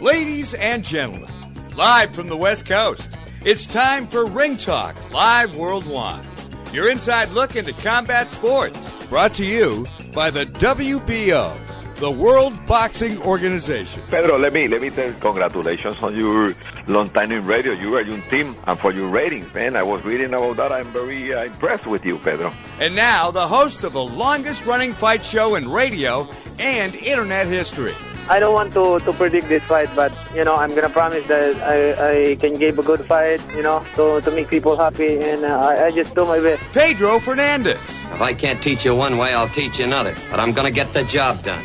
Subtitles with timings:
[0.00, 1.28] Ladies and gentlemen,
[1.76, 3.10] live from the West Coast,
[3.44, 6.24] it's time for Ring Talk Live Worldwide.
[6.72, 11.54] Your inside look into combat sports, brought to you by the WBO,
[11.98, 14.02] the World Boxing Organization.
[14.08, 16.54] Pedro, let me let me tell you, congratulations on your
[16.86, 17.72] long time in radio.
[17.72, 19.76] You are your team and for your ratings, man.
[19.76, 20.72] I was reading about that.
[20.72, 22.52] I'm very uh, impressed with you, Pedro.
[22.80, 27.94] And now, the host of the longest running fight show in radio and internet history.
[28.30, 31.56] I don't want to, to predict this fight, but you know I'm gonna promise that
[31.62, 35.44] I, I can give a good fight, you know, to, to make people happy, and
[35.44, 36.62] uh, I, I just do my best.
[36.74, 37.78] Pedro Fernandez.
[38.12, 40.14] If I can't teach you one way, I'll teach you another.
[40.30, 41.62] But I'm gonna get the job done.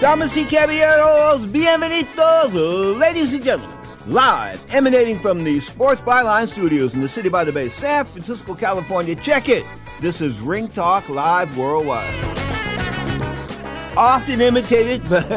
[0.00, 3.76] Damas y caballeros, bienvenidos, ladies and gentlemen.
[4.06, 8.54] Live, emanating from the Sports Byline Studios in the City by the Bay, San Francisco,
[8.54, 9.16] California.
[9.16, 9.64] Check it.
[10.00, 12.39] This is Ring Talk Live Worldwide
[13.96, 15.28] often imitated but,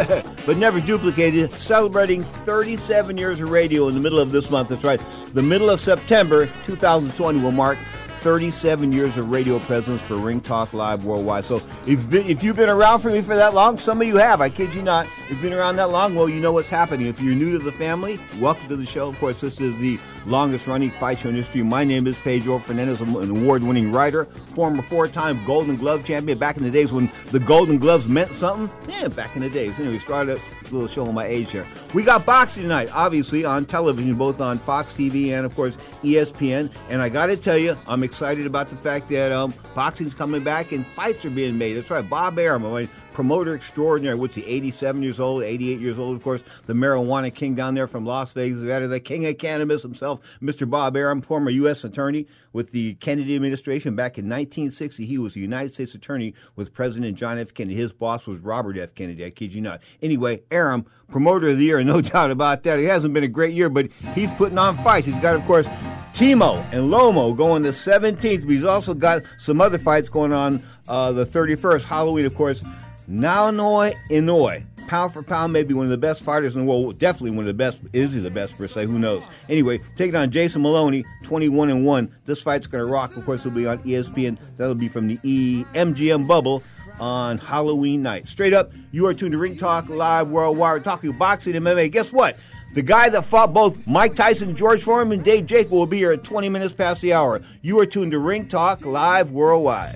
[0.45, 4.69] but never duplicated, celebrating 37 years of radio in the middle of this month.
[4.69, 5.01] That's right.
[5.33, 7.78] The middle of September 2020 will mark
[8.23, 11.44] 37 years of radio presence for Ring Talk Live worldwide.
[11.44, 14.39] So if, if you've been around for me for that long, some of you have,
[14.39, 15.07] I kid you not.
[15.07, 17.07] If you've been around that long, well, you know what's happening.
[17.07, 19.09] If you're new to the family, welcome to the show.
[19.09, 21.63] Of course, this is the longest running fight show in history.
[21.63, 23.01] My name is Pedro Fernandez.
[23.01, 26.38] I'm an award winning writer, former four time Golden Glove champion.
[26.38, 28.73] Back in the days when the Golden Gloves meant something.
[28.88, 29.78] Yeah, back in the days.
[29.81, 31.66] Anyway, started a little show on my age here.
[31.94, 36.73] We got boxing tonight, obviously, on television, both on Fox TV and, of course, ESPN.
[36.90, 40.44] And I got to tell you, I'm excited about the fact that um, boxing's coming
[40.44, 41.74] back and fights are being made.
[41.74, 42.66] That's right, Bob Arum.
[42.66, 44.16] I mean, promoter extraordinary.
[44.16, 47.88] What's he, 87 years old, 88 years old, of course, the marijuana king down there
[47.88, 48.59] from Las Vegas.
[48.59, 50.69] Is the king of cannabis himself, Mr.
[50.69, 51.84] Bob Arum, former U.S.
[51.84, 53.96] attorney with the Kennedy administration.
[53.96, 57.53] Back in 1960, he was the United States attorney with President John F.
[57.53, 57.75] Kennedy.
[57.75, 58.94] His boss was Robert F.
[58.96, 59.81] Kennedy, I kid you not.
[60.02, 62.79] Anyway, Arum, promoter of the year, no doubt about that.
[62.79, 65.07] It hasn't been a great year, but he's putting on fights.
[65.07, 65.68] He's got, of course,
[66.13, 70.63] Timo and Lomo going the 17th, but he's also got some other fights going on
[70.88, 71.85] uh, the 31st.
[71.85, 72.63] Halloween, of course.
[73.09, 76.97] Naoya Inoue, pound for pound, maybe one of the best fighters in the world.
[76.97, 77.81] Definitely one of the best.
[77.94, 78.86] Is he the best per se?
[78.86, 79.24] Who knows?
[79.50, 82.14] Anyway, taking on Jason Moloney, 21 and one.
[82.25, 83.16] This fight's going to rock.
[83.16, 84.38] Of course, it'll be on ESPN.
[84.58, 86.64] That'll be from the E MGM bubble
[87.00, 88.28] on Halloween night.
[88.28, 90.74] Straight up, you are tuned to Ring Talk Live Worldwide.
[90.74, 91.91] We're talking boxing and MMA.
[91.91, 92.38] Guess what?
[92.74, 96.12] The guy that fought both Mike Tyson, George Foreman, and Dave Jaco will be here
[96.12, 97.41] at 20 minutes past the hour.
[97.62, 99.94] You are tuned to Ring Talk Live Worldwide.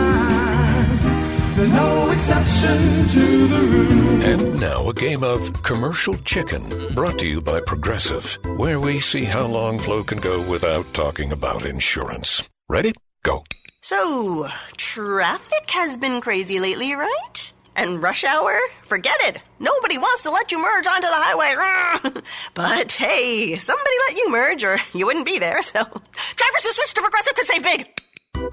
[1.56, 4.22] There's no exception to the rule.
[4.22, 9.24] And now a game of commercial chicken brought to you by Progressive, where we see
[9.24, 12.48] how long Flo can go without talking about insurance.
[12.68, 12.92] Ready?
[13.24, 13.42] Go.
[13.82, 14.46] So,
[14.76, 17.52] traffic has been crazy lately, right?
[17.78, 18.58] And rush hour?
[18.82, 19.40] Forget it.
[19.60, 22.22] Nobody wants to let you merge onto the highway.
[22.54, 26.94] but hey, somebody let you merge or you wouldn't be there, so drivers who switch
[26.94, 28.02] to Progressive could save big.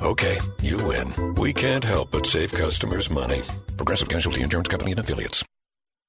[0.04, 1.34] Okay, you win.
[1.36, 3.42] We can't help but save customers money.
[3.78, 5.44] Progressive Casualty Insurance Company and Affiliates.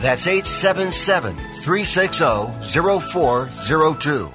[0.00, 4.32] That's 877 360 0402.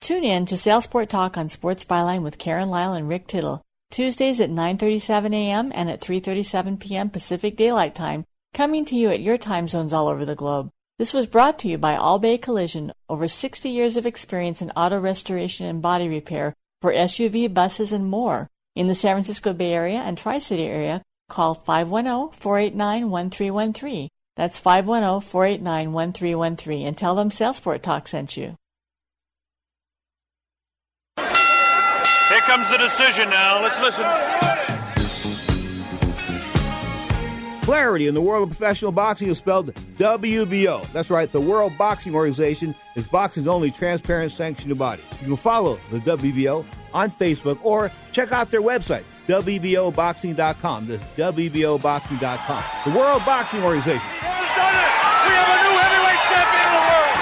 [0.00, 3.62] Tune in to Salesport Talk on Sports Byline with Karen Lyle and Rick Tittle.
[3.90, 5.70] Tuesdays at 9:37 a.m.
[5.74, 7.08] and at 3:37 p.m.
[7.08, 10.70] Pacific Daylight Time, coming to you at your time zones all over the globe.
[10.98, 14.72] This was brought to you by All Bay Collision, over 60 years of experience in
[14.72, 18.50] auto restoration and body repair for SUV, buses, and more.
[18.74, 24.08] In the San Francisco Bay Area and Tri-City area, call 510-489-1313.
[24.36, 28.56] That's 510-489-1313 and tell them Salesport Talk sent you.
[31.16, 33.62] Here comes the decision now.
[33.62, 34.04] Let's listen.
[37.62, 40.86] Clarity in the world of professional boxing is spelled WBO.
[40.92, 45.02] That's right, the World Boxing Organization is boxing's only transparent sanctioned body.
[45.22, 50.86] You can follow the WBO on Facebook or check out their website, WBOboxing.com.
[50.86, 52.64] That's WBOboxing.com.
[52.84, 54.00] The World Boxing Organization.
[54.00, 54.92] Has done it.
[55.24, 57.14] We have a new heavyweight champion of the world.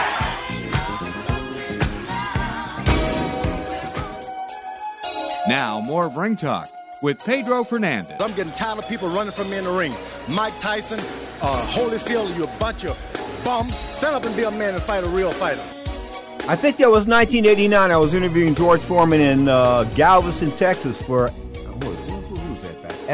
[5.49, 6.69] Now, more of Ring Talk
[7.03, 8.21] with Pedro Fernandez.
[8.21, 9.93] I'm getting tired of people running from me in the ring.
[10.29, 11.01] Mike Tyson,
[11.43, 12.97] uh, Holyfield, you a bunch of
[13.45, 13.75] bums.
[13.77, 15.61] Stand up and be a man and fight a real fighter.
[16.49, 17.91] I think that was 1989.
[17.91, 21.31] I was interviewing George Foreman in uh, Galveston, Texas for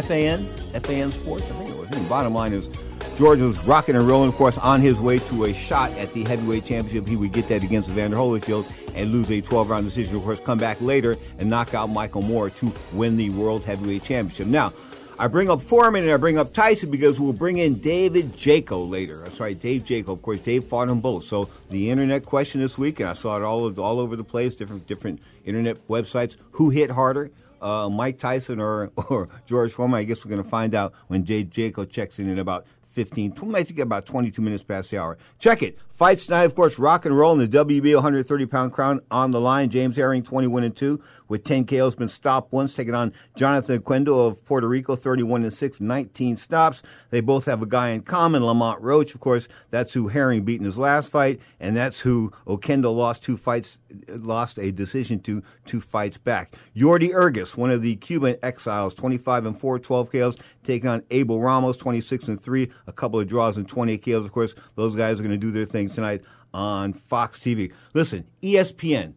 [0.05, 1.45] FAN, FAN Sports.
[1.50, 1.91] I think it was.
[1.91, 2.69] And bottom line is,
[3.17, 6.25] George was rocking and rolling, of course, on his way to a shot at the
[6.25, 7.09] heavyweight championship.
[7.09, 10.17] He would get that against Evander Holyfield and lose a 12-round decision.
[10.17, 14.05] Of course, come back later and knock out Michael Moorer to win the world heavyweight
[14.05, 14.47] championship.
[14.47, 14.73] Now.
[15.21, 18.89] I bring up Foreman and I bring up Tyson because we'll bring in David Jaco
[18.89, 19.19] later.
[19.19, 20.11] That's right, Dave Jaco.
[20.11, 21.25] Of course, Dave fought them both.
[21.25, 24.55] So the internet question this week, and I saw it all all over the place,
[24.55, 26.37] different different internet websites.
[26.53, 29.99] Who hit harder, uh, Mike Tyson or or George Foreman?
[29.99, 32.66] I guess we're going to find out when Jay Jaco checks in in about
[32.99, 35.19] 15, I think about 22 minutes past the hour.
[35.38, 35.78] Check it.
[35.99, 39.41] Fights tonight, of course, rock and roll in the WBO 130 pound crown on the
[39.41, 39.69] line.
[39.69, 44.29] Jamel Herring, 21 and 2, with 10 KOs, been stopped once, taking on Jonathan Oquendo
[44.29, 46.85] of Puerto Rico, 31 and 6, 19 stops.
[47.11, 49.12] They both have a guy in common, Lamont Roach.
[49.12, 53.25] Of course, that's who Herring beat in his last fight, and that's who Oquendo lost
[53.25, 56.55] two fights, lost a decision to two fights back.
[56.77, 61.41] Jordi Ugás, one of the Cuban exiles, 25 and 4, 12 KOs, taking on Abel
[61.41, 64.25] Ramos, 26 and 3, a couple of draws and 28 KOs.
[64.25, 67.73] Of course, those guys are going to do their thing tonight on Fox TV.
[67.94, 69.14] Listen, ESPN.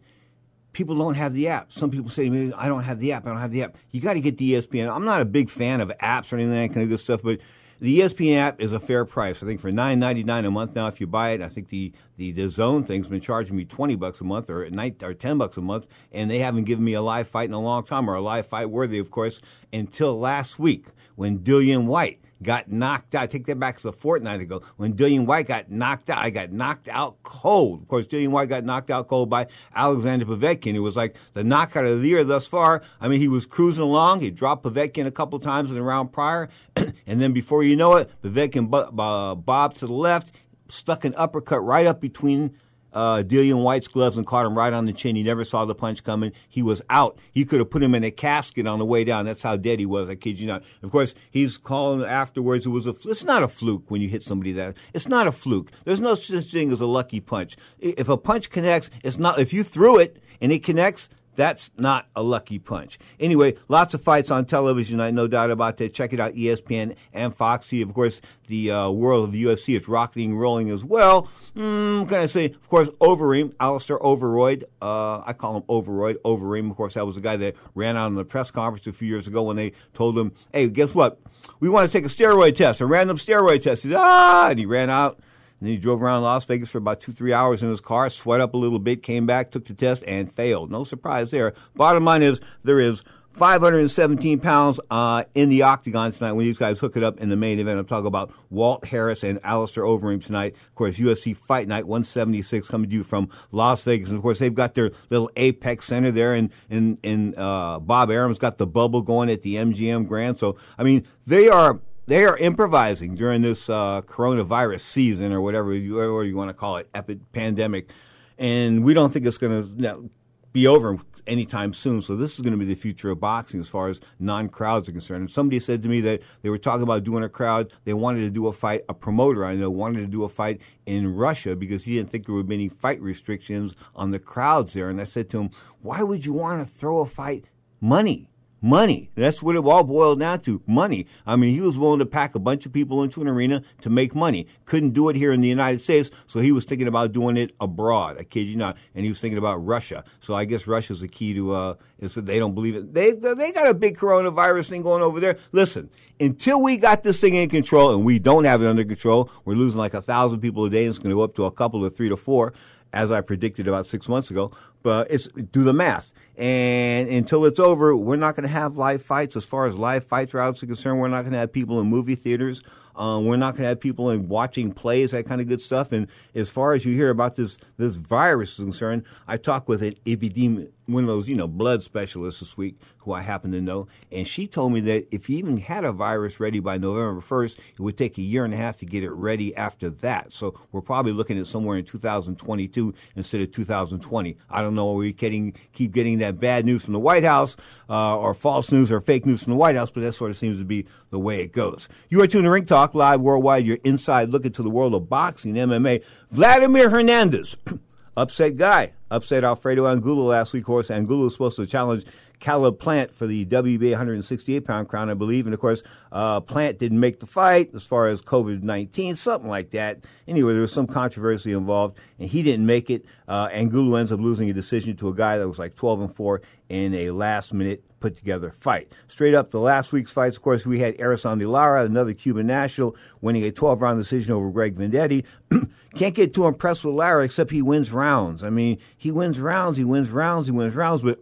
[0.72, 1.70] People don't have the app.
[1.70, 3.26] Some people say to me, I don't have the app.
[3.26, 3.76] I don't have the app.
[3.90, 4.90] You got to get the ESPN.
[4.90, 7.40] I'm not a big fan of apps or anything that kind of good stuff, but
[7.82, 9.42] the ESPN app is a fair price.
[9.42, 11.68] I think for nine ninety nine a month now, if you buy it, I think
[11.68, 15.12] the the, the Zone thing's been charging me twenty bucks a month or night or
[15.14, 17.82] ten bucks a month, and they haven't given me a live fight in a long
[17.84, 19.40] time or a live fight worthy, of course,
[19.72, 20.86] until last week
[21.16, 23.22] when Dillian Whyte got knocked out.
[23.22, 26.18] I take that back to a fortnight ago when Dillian Whyte got knocked out.
[26.18, 27.82] I got knocked out cold.
[27.82, 30.74] Of course, Dillian Whyte got knocked out cold by Alexander Povetkin.
[30.74, 32.82] It was like the knockout of the year thus far.
[33.00, 34.20] I mean, he was cruising along.
[34.20, 37.96] He dropped Povetkin a couple times in the round prior, and then before you know
[37.96, 40.32] it, Povetkin bo- bobbed to the left,
[40.68, 42.56] stuck an uppercut right up between
[42.92, 45.16] uh, Dillian Whyte's gloves and caught him right on the chin.
[45.16, 46.32] He never saw the punch coming.
[46.48, 47.18] He was out.
[47.32, 49.24] He could have put him in a casket on the way down.
[49.24, 50.08] That's how dead he was.
[50.08, 50.62] I kid you not.
[50.82, 52.66] Of course, he's calling afterwards.
[52.66, 52.94] It was a.
[53.04, 54.74] It's not a fluke when you hit somebody that.
[54.92, 55.70] It's not a fluke.
[55.84, 57.56] There's no such thing as a lucky punch.
[57.78, 59.38] If a punch connects, it's not.
[59.38, 62.98] If you threw it and it connects, that's not a lucky punch.
[63.18, 65.00] Anyway, lots of fights on television.
[65.00, 65.94] I no doubt about that.
[65.94, 67.82] Check it out, ESPN and Foxy.
[67.82, 71.28] Of course, the uh, world of the UFC is rocketing, rolling as well.
[71.56, 74.64] Mm, can I say, of course, Overeem, Alistair Overroyd.
[74.80, 76.18] Uh, I call him Overroyd.
[76.24, 78.92] Overeem, of course, that was the guy that ran out in the press conference a
[78.92, 81.20] few years ago when they told him, "Hey, guess what?
[81.60, 84.58] We want to take a steroid test, a random steroid test." He said, "Ah," and
[84.58, 85.20] he ran out
[85.62, 88.40] And he drove around Las Vegas for about two, three hours in his car, sweat
[88.40, 90.72] up a little bit, came back, took the test, and failed.
[90.72, 91.54] No surprise there.
[91.76, 93.04] Bottom line is there is
[93.34, 97.36] 517 pounds uh, in the octagon tonight when these guys hook it up in the
[97.36, 97.78] main event.
[97.78, 100.56] I'm talking about Walt Harris and Alistair Overeem tonight.
[100.66, 104.08] Of course, UFC Fight Night 176 coming to you from Las Vegas.
[104.08, 108.10] And of course, they've got their little Apex Center there, and, and, and uh, Bob
[108.10, 110.40] Arum's got the bubble going at the MGM Grand.
[110.40, 115.74] So, I mean, they are they are improvising during this uh, coronavirus season or whatever
[115.74, 117.90] you, whatever you want to call it, epic pandemic.
[118.38, 120.10] And we don't think it's going to you know,
[120.52, 122.02] be over anytime soon.
[122.02, 124.92] So this is going to be the future of boxing as far as non-crowds are
[124.92, 125.20] concerned.
[125.20, 127.72] And somebody said to me that they were talking about doing a crowd.
[127.84, 128.84] They wanted to do a fight.
[128.88, 132.26] A promoter I know wanted to do a fight in Russia because he didn't think
[132.26, 134.90] there would be any fight restrictions on the crowds there.
[134.90, 137.44] And I said to him, "Why would you want to throw a fight?
[137.80, 138.31] Money."
[138.64, 139.10] Money.
[139.16, 140.62] That's what it all boiled down to.
[140.68, 141.08] Money.
[141.26, 143.90] I mean, he was willing to pack a bunch of people into an arena to
[143.90, 144.46] make money.
[144.66, 147.56] Couldn't do it here in the United States, so he was thinking about doing it
[147.60, 148.18] abroad.
[148.20, 148.76] I kid you not.
[148.94, 150.04] And he was thinking about Russia.
[150.20, 152.94] So I guess Russia's the key to, uh, is that they don't believe it.
[152.94, 155.38] They, they got a big coronavirus thing going over there.
[155.50, 155.90] Listen,
[156.20, 159.54] until we got this thing in control, and we don't have it under control, we're
[159.54, 161.50] losing like a thousand people a day, and it's going to go up to a
[161.50, 162.52] couple of three to four,
[162.92, 164.52] as I predicted about six months ago.
[164.84, 169.02] But it's, do the math and until it's over, we're not going to have live
[169.02, 169.36] fights.
[169.36, 172.14] As far as live fights are concerned, we're not going to have people in movie
[172.14, 172.62] theaters.
[172.94, 175.92] Um, we're not going to have people in watching plays, that kind of good stuff.
[175.92, 179.82] And as far as you hear about this this virus is concerned, I talked with
[179.82, 183.60] an epidemiologist one of those, you know, blood specialists this week who I happen to
[183.60, 187.20] know, and she told me that if you even had a virus ready by November
[187.20, 190.32] 1st, it would take a year and a half to get it ready after that.
[190.32, 194.36] So we're probably looking at somewhere in 2022 instead of 2020.
[194.50, 197.56] I don't know, are we getting, keep getting that bad news from the White House
[197.88, 200.36] uh, or false news or fake news from the White House, but that sort of
[200.36, 201.88] seems to be the way it goes.
[202.08, 205.08] You are tuning to Ring Talk live worldwide, your inside look into the world of
[205.08, 206.02] boxing, MMA.
[206.30, 207.56] Vladimir Hernandez.
[208.16, 208.92] upset guy.
[209.10, 210.62] Upset Alfredo Angulo last week.
[210.62, 212.04] Of course, Angulo was supposed to challenge
[212.42, 215.46] Caleb Plant for the WBA 168 pound crown, I believe.
[215.46, 219.48] And of course, uh, Plant didn't make the fight as far as COVID 19, something
[219.48, 220.00] like that.
[220.26, 223.06] Anyway, there was some controversy involved, and he didn't make it.
[223.28, 226.14] Uh, Angulo ends up losing a decision to a guy that was like 12 and
[226.14, 228.90] 4 in a last minute put together fight.
[229.06, 232.96] Straight up, the last week's fights, of course, we had Erislandy Lara, another Cuban national,
[233.20, 235.24] winning a 12 round decision over Greg Vendetti.
[235.94, 238.42] Can't get too impressed with Lara except he wins rounds.
[238.42, 241.20] I mean, he wins rounds, he wins rounds, he wins rounds, but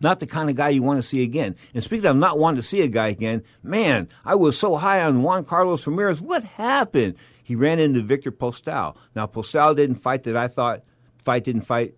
[0.00, 1.56] not the kind of guy you want to see again.
[1.74, 5.02] And speaking of not wanting to see a guy again, man, I was so high
[5.02, 6.20] on Juan Carlos Ramirez.
[6.20, 7.14] What happened?
[7.42, 8.96] He ran into Victor Postol.
[9.14, 10.82] Now, Postol didn't fight that I thought,
[11.18, 11.94] fight didn't fight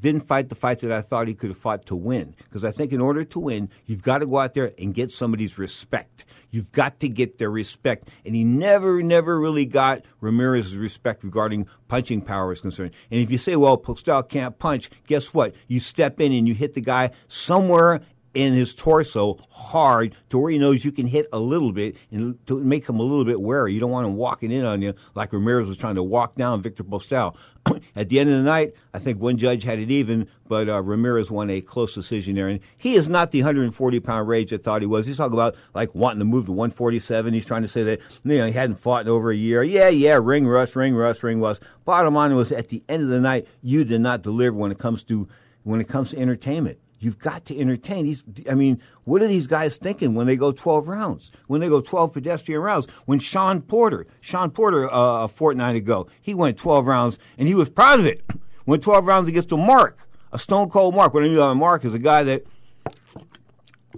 [0.00, 2.34] didn't fight the fight that I thought he could have fought to win.
[2.44, 5.10] Because I think in order to win, you've got to go out there and get
[5.10, 6.24] somebody's respect.
[6.50, 8.08] You've got to get their respect.
[8.24, 12.92] And he never, never really got Ramirez's respect regarding punching power is concerned.
[13.10, 15.54] And if you say, well, Postol can't punch, guess what?
[15.66, 18.00] You step in and you hit the guy somewhere
[18.34, 22.38] in his torso hard to where he knows you can hit a little bit and
[22.46, 23.72] to make him a little bit wary.
[23.72, 26.62] You don't want him walking in on you like Ramirez was trying to walk down
[26.62, 27.36] Victor Postol.
[27.96, 30.82] At the end of the night, I think one judge had it even, but uh,
[30.82, 32.48] Ramirez won a close decision there.
[32.48, 35.06] And he is not the 140 pound rage I thought he was.
[35.06, 37.34] He's talking about like wanting to move to 147.
[37.34, 39.62] He's trying to say that you know he hadn't fought in over a year.
[39.62, 41.62] Yeah, yeah, ring rust, ring rust, ring rust.
[41.84, 44.78] Bottom line was at the end of the night, you did not deliver when it
[44.78, 45.28] comes to
[45.64, 46.78] when it comes to entertainment.
[47.00, 48.04] You've got to entertain.
[48.04, 51.30] These, I mean, what are these guys thinking when they go 12 rounds?
[51.46, 52.88] When they go 12 pedestrian rounds?
[53.06, 57.54] When Sean Porter, Shawn Porter, uh, a fortnight ago, he went 12 rounds and he
[57.54, 58.24] was proud of it.
[58.66, 61.14] Went 12 rounds against a Mark, a stone cold Mark.
[61.14, 62.44] What I mean by Mark is a guy that,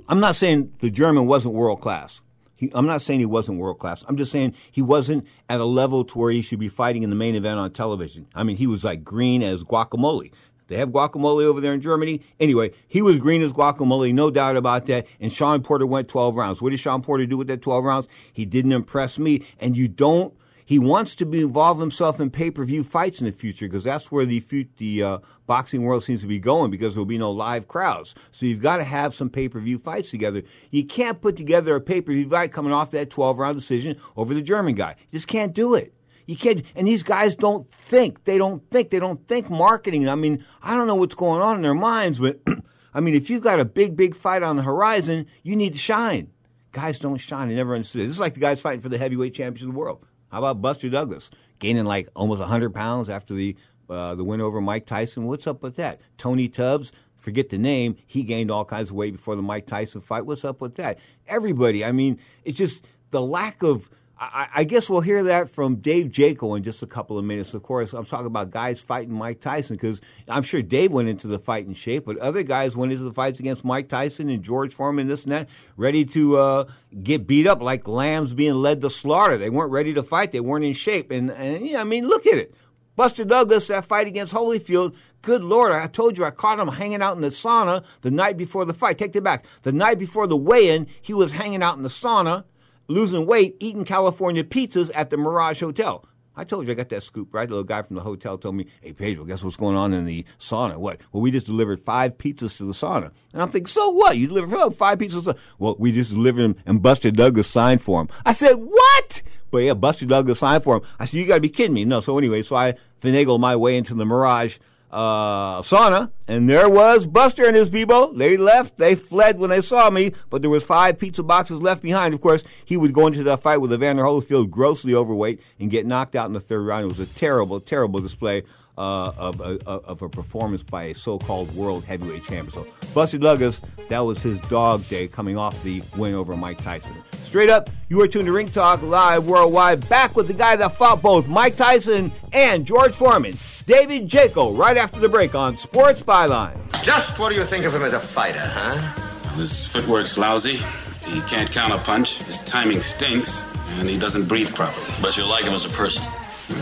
[0.08, 2.20] I'm not saying the German wasn't world class.
[2.60, 4.04] He, I'm not saying he wasn't world class.
[4.06, 7.08] I'm just saying he wasn't at a level to where he should be fighting in
[7.08, 8.26] the main event on television.
[8.34, 10.30] I mean, he was like green as guacamole.
[10.70, 12.22] They have guacamole over there in Germany.
[12.38, 15.06] Anyway, he was green as guacamole, no doubt about that.
[15.18, 16.62] And Shawn Porter went 12 rounds.
[16.62, 18.08] What did Shawn Porter do with that 12 rounds?
[18.32, 19.44] He didn't impress me.
[19.58, 20.32] And you don't.
[20.64, 23.82] He wants to be involve himself in pay per view fights in the future because
[23.82, 27.18] that's where the the uh, boxing world seems to be going because there will be
[27.18, 28.14] no live crowds.
[28.30, 30.44] So you've got to have some pay per view fights together.
[30.70, 33.96] You can't put together a pay per view fight coming off that 12 round decision
[34.16, 34.94] over the German guy.
[35.10, 35.92] You just can't do it.
[36.30, 38.22] You can't, and these guys don't think.
[38.22, 38.90] They don't think.
[38.90, 40.08] They don't think marketing.
[40.08, 42.38] I mean, I don't know what's going on in their minds, but
[42.94, 45.78] I mean, if you've got a big, big fight on the horizon, you need to
[45.80, 46.30] shine.
[46.70, 47.50] Guys don't shine.
[47.50, 48.06] I never understood it.
[48.06, 50.06] This is like the guys fighting for the heavyweight championship of the world.
[50.30, 53.56] How about Buster Douglas gaining like almost 100 pounds after the
[53.88, 55.26] uh, the win over Mike Tyson?
[55.26, 56.00] What's up with that?
[56.16, 60.00] Tony Tubbs, forget the name, he gained all kinds of weight before the Mike Tyson
[60.00, 60.26] fight.
[60.26, 60.96] What's up with that?
[61.26, 63.90] Everybody, I mean, it's just the lack of
[64.22, 67.54] I, I, guess we'll hear that from Dave Jaco in just a couple of minutes.
[67.54, 71.26] Of course, I'm talking about guys fighting Mike Tyson because I'm sure Dave went into
[71.26, 74.42] the fight in shape, but other guys went into the fights against Mike Tyson and
[74.42, 75.48] George Foreman, this and that,
[75.78, 76.64] ready to uh,
[77.02, 79.38] get beat up like lambs being led to slaughter.
[79.38, 80.32] They weren't ready to fight.
[80.32, 81.10] They weren't in shape.
[81.10, 82.54] And, and yeah, I mean, look at it.
[82.96, 87.00] Buster Douglas, that fight against Holyfield, good Lord, I told you I caught him hanging
[87.00, 88.98] out in the sauna the night before the fight.
[88.98, 89.46] Take it back.
[89.62, 92.44] The night before the weigh in, he was hanging out in the sauna
[92.90, 96.04] losing weight, eating California pizzas at the Mirage Hotel.
[96.36, 97.48] I told you I got that scoop, right?
[97.48, 100.06] The little guy from the hotel told me, hey, Pedro, guess what's going on in
[100.06, 100.76] the sauna?
[100.76, 101.00] What?
[101.12, 103.10] Well, we just delivered five pizzas to the sauna.
[103.32, 104.16] And I'm thinking, so what?
[104.16, 105.36] You delivered oh, five pizzas?
[105.58, 108.14] Well, we just delivered them and Buster Douglas signed for them.
[108.24, 109.22] I said, what?
[109.50, 110.88] But yeah, Buster Douglas signed for them.
[110.98, 111.84] I said, you got to be kidding me.
[111.84, 114.58] No, so anyway, so I finagled my way into the Mirage
[114.90, 118.12] uh, sauna, and there was Buster and his people.
[118.12, 118.76] They left.
[118.78, 122.14] They fled when they saw me, but there was five pizza boxes left behind.
[122.14, 125.86] Of course, he would go into that fight with Evander Holyfield, grossly overweight, and get
[125.86, 126.84] knocked out in the third round.
[126.84, 128.44] It was a terrible, terrible display
[128.80, 132.50] uh, of, a, of a performance by a so-called world heavyweight champion.
[132.50, 133.60] So Buster Douglas,
[133.90, 136.94] that was his dog day coming off the win over Mike Tyson.
[137.24, 140.76] Straight up, you are tuned to Ring Talk Live Worldwide, back with the guy that
[140.76, 146.02] fought both Mike Tyson and George Foreman, David Jaco, right after the break on Sports
[146.02, 146.56] Byline.
[146.82, 149.32] Just what do you think of him as a fighter, huh?
[149.34, 150.56] His footwork's lousy.
[151.04, 152.18] He can't counter punch.
[152.22, 153.44] His timing stinks,
[153.78, 154.86] and he doesn't breathe properly.
[155.02, 156.02] But you like him as a person.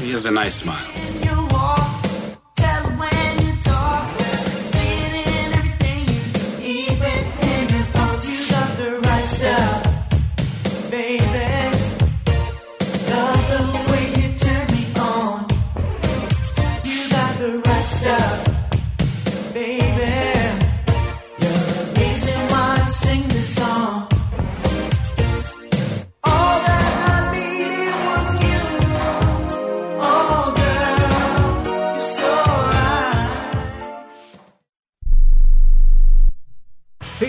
[0.01, 1.98] He has a nice smile.
[6.69, 7.19] even
[7.51, 11.58] in the thoughts you got the right stuff, baby.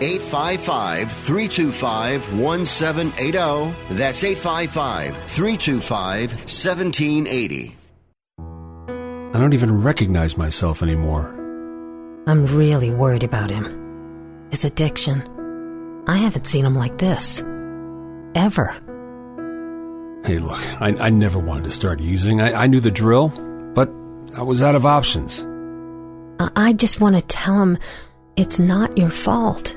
[0.00, 3.94] 855 325 1780.
[3.94, 7.76] That's 855 325 1780.
[9.34, 11.28] I don't even recognize myself anymore.
[12.26, 14.48] I'm really worried about him.
[14.50, 15.22] His addiction.
[16.06, 17.40] I haven't seen him like this.
[18.34, 18.68] Ever.
[20.24, 22.40] Hey, look, I, I never wanted to start using.
[22.40, 23.28] I, I knew the drill,
[23.74, 23.88] but
[24.36, 25.44] I was out of options.
[26.38, 27.78] I, I just want to tell him
[28.36, 29.76] it's not your fault.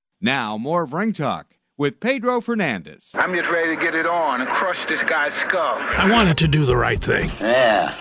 [0.23, 3.09] Now, more of Ring Talk with Pedro Fernandez.
[3.15, 5.77] I'm just ready to get it on and crush this guy's skull.
[5.77, 7.31] I wanted to do the right thing.
[7.39, 7.95] Yeah.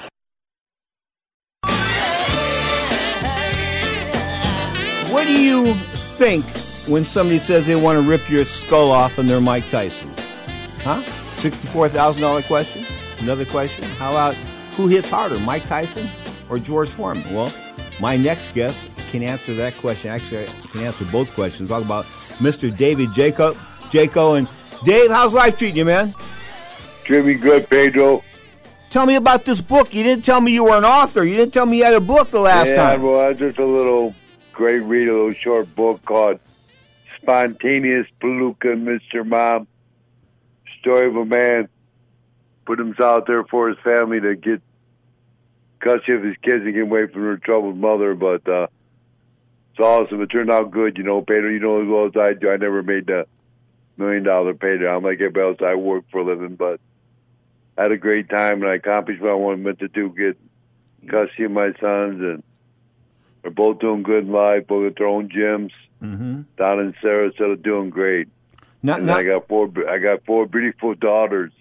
[5.11, 5.73] What do you
[6.19, 6.45] think
[6.87, 10.13] when somebody says they want to rip your skull off and they're Mike Tyson?
[10.81, 11.03] Huh?
[11.37, 12.85] $64,000 question?
[13.21, 13.85] Another question?
[13.97, 14.35] How about
[14.75, 16.07] who hits harder, Mike Tyson
[16.51, 17.35] or George Foreman?
[17.35, 17.51] Well,
[17.99, 20.11] my next guest can answer that question.
[20.11, 21.69] Actually, I can answer both questions.
[21.69, 22.05] Talk about
[22.39, 22.75] Mr.
[22.75, 23.57] David Jacob.
[23.91, 24.49] Jaco and
[24.85, 26.15] Dave, how's life treating you, man?
[27.09, 28.23] Me good, Pedro.
[28.89, 29.93] Tell me about this book.
[29.93, 31.25] You didn't tell me you were an author.
[31.25, 33.03] You didn't tell me you had a book the last yeah, time.
[33.03, 34.15] well, just a little
[34.53, 36.39] great read, a little short book called
[37.21, 39.27] Spontaneous Palooka Mr.
[39.27, 39.67] Mom.
[40.79, 41.69] Story of a man
[42.65, 44.63] put himself out there for his family to get
[45.81, 48.69] custody of his kids and get away from her troubled mother, but uh,
[49.81, 50.21] it's awesome.
[50.21, 51.49] It turned out good, you know, Pedro.
[51.49, 52.51] You know as well as I do.
[52.51, 53.27] I never made the
[53.97, 54.87] million dollar payday.
[54.87, 55.57] I'm like everybody else.
[55.63, 56.81] I work for a living, but
[57.79, 60.11] I had a great time and I accomplished what I wanted to do.
[60.11, 60.39] Get
[61.09, 62.43] custody of my sons, and
[63.41, 64.67] they're both doing good in life.
[64.67, 65.73] Both at their own gyms.
[66.03, 66.43] Mm-hmm.
[66.57, 68.29] Don and Sarah said are doing great.
[68.83, 69.71] Not, and not, I got four.
[69.89, 71.53] I got four beautiful daughters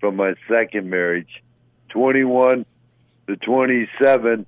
[0.00, 1.42] from my second marriage,
[1.88, 2.66] twenty-one
[3.26, 4.46] to twenty-seven,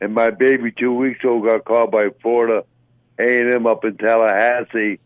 [0.00, 2.64] and my baby two weeks ago got called by Florida
[3.18, 4.98] A and M up in Tallahassee.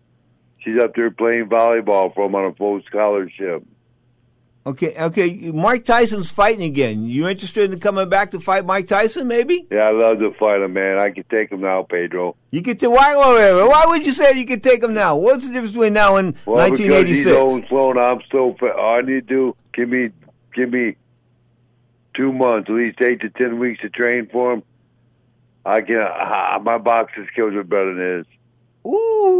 [0.58, 3.64] She's up there playing volleyball for them on a full scholarship.
[4.64, 5.50] okay, okay.
[5.50, 7.04] Mike Tyson's fighting again.
[7.04, 9.26] You interested in coming back to fight Mike Tyson?
[9.26, 11.00] Maybe Yeah, I love to fight him, man.
[11.00, 12.36] I can take him now, Pedro.
[12.52, 12.78] you could.
[12.78, 13.16] T- why?
[13.16, 15.16] Why would you say you could take him now?
[15.16, 17.36] What's the difference between now and Well, because he's 1986?
[17.36, 18.56] old slow and I'm so.
[18.78, 20.10] All I need to do give me
[20.54, 20.94] give me
[22.14, 24.62] two months, at least eight to ten weeks to train for him.
[25.64, 25.96] I can.
[25.96, 28.26] Uh, my boxing skills are better than his.
[28.84, 28.90] Ooh,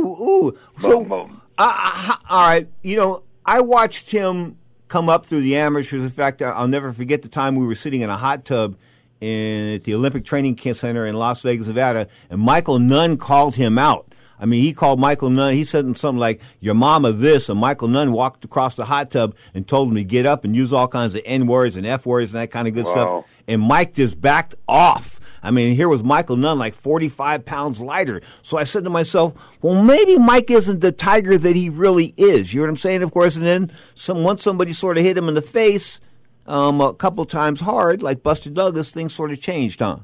[0.07, 0.59] ooh.
[0.81, 1.27] So, uh,
[1.59, 2.69] uh, all right.
[2.83, 4.57] You know, I watched him
[4.89, 6.05] come up through the amateurs.
[6.05, 8.77] In fact, I- I'll never forget the time we were sitting in a hot tub
[9.21, 13.57] in, at the Olympic Training Camp Center in Las Vegas, Nevada, and Michael Nunn called
[13.57, 14.07] him out.
[14.39, 15.53] I mean, he called Michael Nunn.
[15.55, 19.35] He said something like, "Your mama this," and Michael Nunn walked across the hot tub
[19.55, 22.07] and told him to get up and use all kinds of N words and F
[22.07, 22.91] words and that kind of good Wow.
[22.91, 23.25] stuff.
[23.49, 25.21] And Mike just backed off.
[25.43, 28.23] I mean, here was Michael Nunn, like 45 pounds lighter.
[28.43, 32.55] So I said to myself, well, maybe Mike isn't the tiger that he really is.
[32.55, 33.03] You know what I'm saying?
[33.03, 36.01] Of course, and then some, once somebody sort of hit him in the face
[36.47, 39.99] um, a couple times hard, like Buster Douglas, things sort of changed, huh?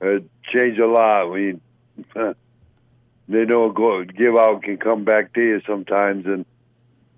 [0.00, 1.32] It changed a lot.
[1.32, 1.60] Mean,
[3.28, 6.44] they know a go give out can come back to you sometimes, and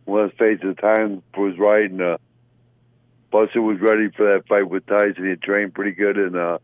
[0.07, 2.19] let's face the time was right, and uh,
[3.33, 5.29] Buster was ready for that fight with Tyson.
[5.29, 6.59] He trained pretty good, and uh,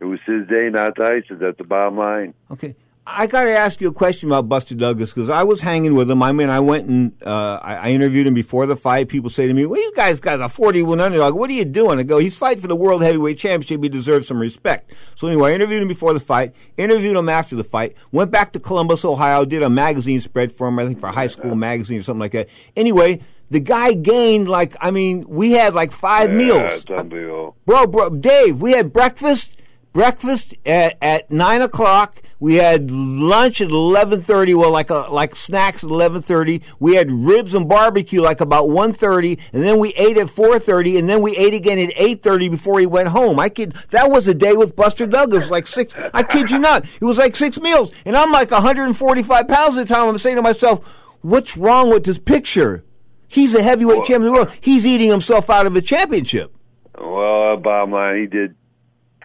[0.00, 1.40] it was his day, not Tyson's.
[1.40, 2.34] That's the bottom line.
[2.50, 2.76] Okay.
[3.08, 6.10] I got to ask you a question about Buster Douglas because I was hanging with
[6.10, 6.24] him.
[6.24, 9.08] I mean, I went and uh, I, I interviewed him before the fight.
[9.08, 11.34] People say to me, "Well, you guys got a 41 underdog.
[11.34, 13.80] What are you doing?" I go, "He's fighting for the world heavyweight championship.
[13.80, 16.52] He deserves some respect." So anyway, I interviewed him before the fight.
[16.76, 17.94] Interviewed him after the fight.
[18.10, 19.44] Went back to Columbus, Ohio.
[19.44, 20.76] Did a magazine spread for him.
[20.80, 22.48] I think for a high school magazine or something like that.
[22.74, 26.84] Anyway, the guy gained like I mean, we had like five Yeah, meals.
[26.86, 27.56] Unbelievable.
[27.66, 29.56] Bro, bro, Dave, we had breakfast,
[29.92, 32.22] breakfast at, at nine o'clock.
[32.38, 34.52] We had lunch at eleven thirty.
[34.52, 36.60] Well, like a, like snacks at eleven thirty.
[36.78, 40.58] We had ribs and barbecue like about one thirty, and then we ate at four
[40.58, 43.40] thirty, and then we ate again at eight thirty before he went home.
[43.40, 43.74] I kid.
[43.88, 45.94] That was a day with Buster Douglas, like six.
[46.12, 46.84] I kid you not.
[46.84, 49.88] It was like six meals, and I'm like one hundred and forty five pounds at
[49.88, 50.06] the time.
[50.06, 50.86] I'm saying to myself,
[51.22, 52.84] "What's wrong with this picture?"
[53.36, 54.58] He's a heavyweight champion of the world.
[54.62, 56.56] He's eating himself out of a championship.
[56.98, 58.56] Well, uh, bottom line, he did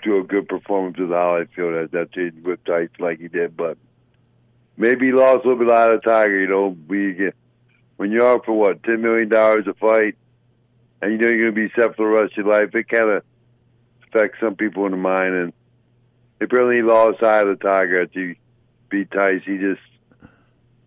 [0.04, 1.80] do a good performance with Holyfield.
[1.80, 3.78] That that's it with Tyson like he did, but
[4.76, 6.42] maybe he lost a little bit out of Tiger.
[6.42, 7.36] You know, we get
[7.96, 10.18] when you're out for what ten million dollars a fight,
[11.02, 12.76] and you know you're going to be set for the rest of your life.
[12.76, 13.24] It kind of
[14.10, 15.54] affects some people in the mind, and
[16.42, 18.36] apparently he lost out of the Tiger after he
[18.90, 19.42] beat Tyson.
[19.46, 19.80] He just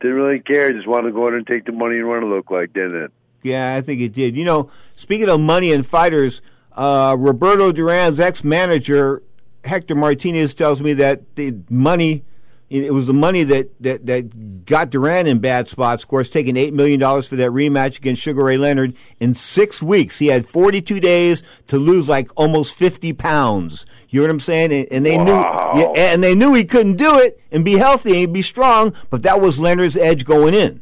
[0.04, 0.72] didn't really care.
[0.72, 2.22] Just wanted to go in and take the money and run.
[2.22, 3.12] It looked like, didn't it?
[3.42, 4.36] Yeah, I think it did.
[4.36, 9.22] You know, speaking of money and fighters, uh, Roberto Duran's ex-manager
[9.64, 12.22] Hector Martinez tells me that the money,
[12.70, 16.02] it was the money that, that, that got Duran in bad spots.
[16.02, 19.82] Of course, taking eight million dollars for that rematch against Sugar Ray Leonard in six
[19.82, 20.18] weeks.
[20.18, 23.86] He had 42 days to lose like almost 50 pounds.
[24.08, 24.72] You know what I'm saying?
[24.72, 25.72] And, and they Wow.
[25.74, 28.94] knew, yeah, and they knew he couldn't do it and be healthy and be strong.
[29.10, 30.80] But that was Leonard's edge going in.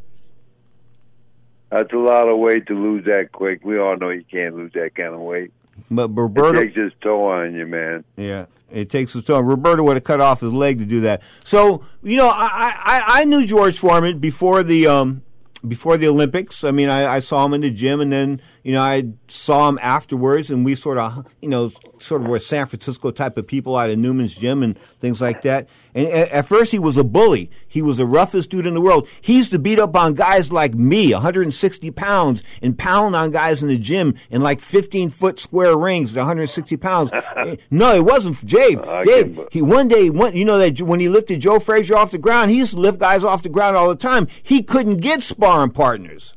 [1.71, 3.65] That's a lot of weight to lose that quick.
[3.65, 5.53] We all know you can't lose that kind of weight.
[5.95, 8.05] But Roberto, it takes his toe on you, man.
[8.17, 9.41] Yeah, it takes his toe.
[9.41, 11.23] Roberto would have cut off his leg to do that.
[11.45, 15.23] So you know, I I, I knew George Foreman before the um
[15.67, 16.65] before the Olympics.
[16.65, 19.69] I mean, I, I saw him in the gym, and then you know I saw
[19.69, 21.73] him afterwards, and we sort of you know
[22.03, 25.43] sort of were San Francisco type of people out of Newman's gym and things like
[25.43, 25.69] that.
[25.95, 27.51] And at, first, he was a bully.
[27.69, 29.07] He was the roughest dude in the world.
[29.21, 33.63] He used to beat up on guys like me, 160 pounds, and pound on guys
[33.63, 37.11] in the gym in like 15 foot square rings at 160 pounds.
[37.43, 38.79] Eh, no, it wasn't Dave.
[38.81, 40.37] I Dave, he one day went.
[40.37, 42.99] You know that when he lifted Joe Frazier off the ground, he used to lift
[42.99, 44.29] guys off the ground all the time.
[44.43, 46.35] He couldn't get sparring partners.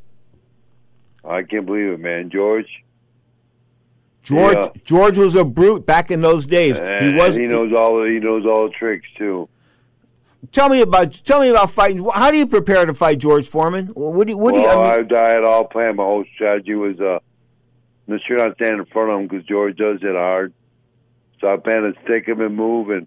[1.28, 2.30] I can't believe it, man.
[2.30, 2.66] George.
[4.22, 4.68] George Yeah.
[4.84, 6.78] George was a brute back in those days.
[6.78, 7.36] And he was.
[7.36, 9.48] he knows all the, he knows all the tricks too.
[10.52, 12.06] Tell me about tell me about fighting.
[12.12, 13.86] How do you prepare to fight George Foreman?
[13.88, 14.66] What do you, what do you?
[14.68, 15.96] I mean, I, I had all planned.
[15.96, 17.18] My whole strategy was uh,
[18.06, 20.52] make sure not stand in front of him because George does hit hard.
[21.40, 23.06] So I planned to stick him and move and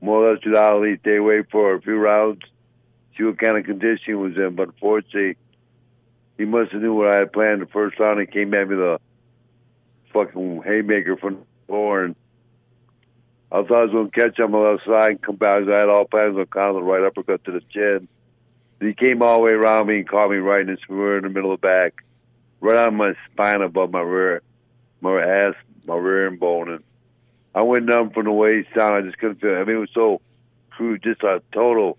[0.00, 2.42] more or less without Ali stay away for a few rounds,
[3.16, 4.56] see what kind of condition he was in.
[4.56, 5.36] But unfortunately,
[6.38, 8.20] he must have knew what I had planned the first round.
[8.20, 9.00] He came at me with a
[10.12, 12.16] fucking haymaker from the floor and
[13.52, 15.68] I thought I was going to catch him on the left side and come back.
[15.68, 18.08] I had all plans on kind of the right uppercut to the chin.
[18.80, 21.28] He came all the way around me and caught me right in the in the
[21.28, 22.02] middle of the back,
[22.60, 24.40] right on my spine above my rear,
[25.02, 26.70] my ass, my rear end bone.
[26.70, 26.84] And
[27.54, 28.94] I went numb from the waist down.
[28.94, 29.50] I just couldn't feel.
[29.50, 29.60] it.
[29.60, 30.22] I mean, it was so
[30.70, 31.98] crude, just a total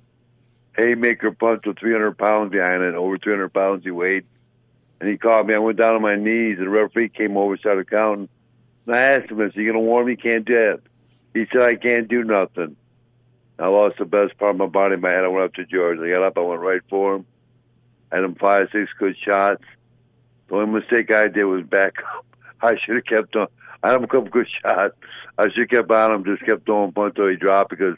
[0.77, 4.25] haymaker punch with 300 pounds behind it, over 300 pounds he weighed.
[4.99, 5.53] And he caught me.
[5.53, 8.29] I went down on my knees, and the referee came over, started counting.
[8.86, 10.15] And I asked him, is he going to warn me?
[10.15, 10.83] Can't do it.
[11.33, 12.75] He said, I can't do nothing.
[13.59, 15.23] I lost the best part of my body in my head.
[15.23, 15.99] I went up to George.
[15.99, 17.25] I got up, I went right for him.
[18.12, 19.63] Had him five, six good shots.
[20.47, 22.25] The only mistake I did was back up.
[22.62, 23.47] I should have kept on.
[23.83, 24.95] I had him a couple good shots.
[25.38, 27.97] I should have kept on him, just kept throwing punch till he dropped because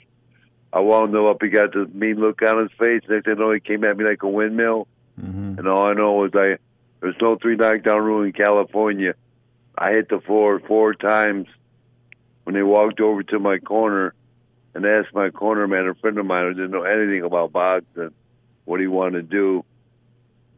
[0.76, 1.42] I wound him up.
[1.42, 3.02] He got this mean look on his face.
[3.08, 4.90] Next thing I know, he came at me like a windmill.
[5.20, 5.58] Mm-hmm.
[5.58, 6.58] And all I know was I
[7.00, 9.14] there's no three knockdown rule in California.
[9.78, 11.48] I hit the floor four times
[12.44, 14.14] when they walked over to my corner
[14.74, 18.12] and asked my corner man, a friend of mine who didn't know anything about boxing,
[18.66, 19.66] what he wanted to do.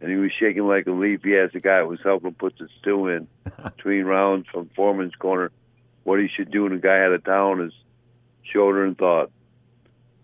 [0.02, 1.22] And he was shaking like a leaf.
[1.24, 3.28] He asked the guy who was helping him put the stew in
[3.64, 5.52] between rounds from Foreman's corner
[6.06, 6.66] what he should do.
[6.66, 7.74] And the guy had a towel on his
[8.52, 9.30] shoulder and thought,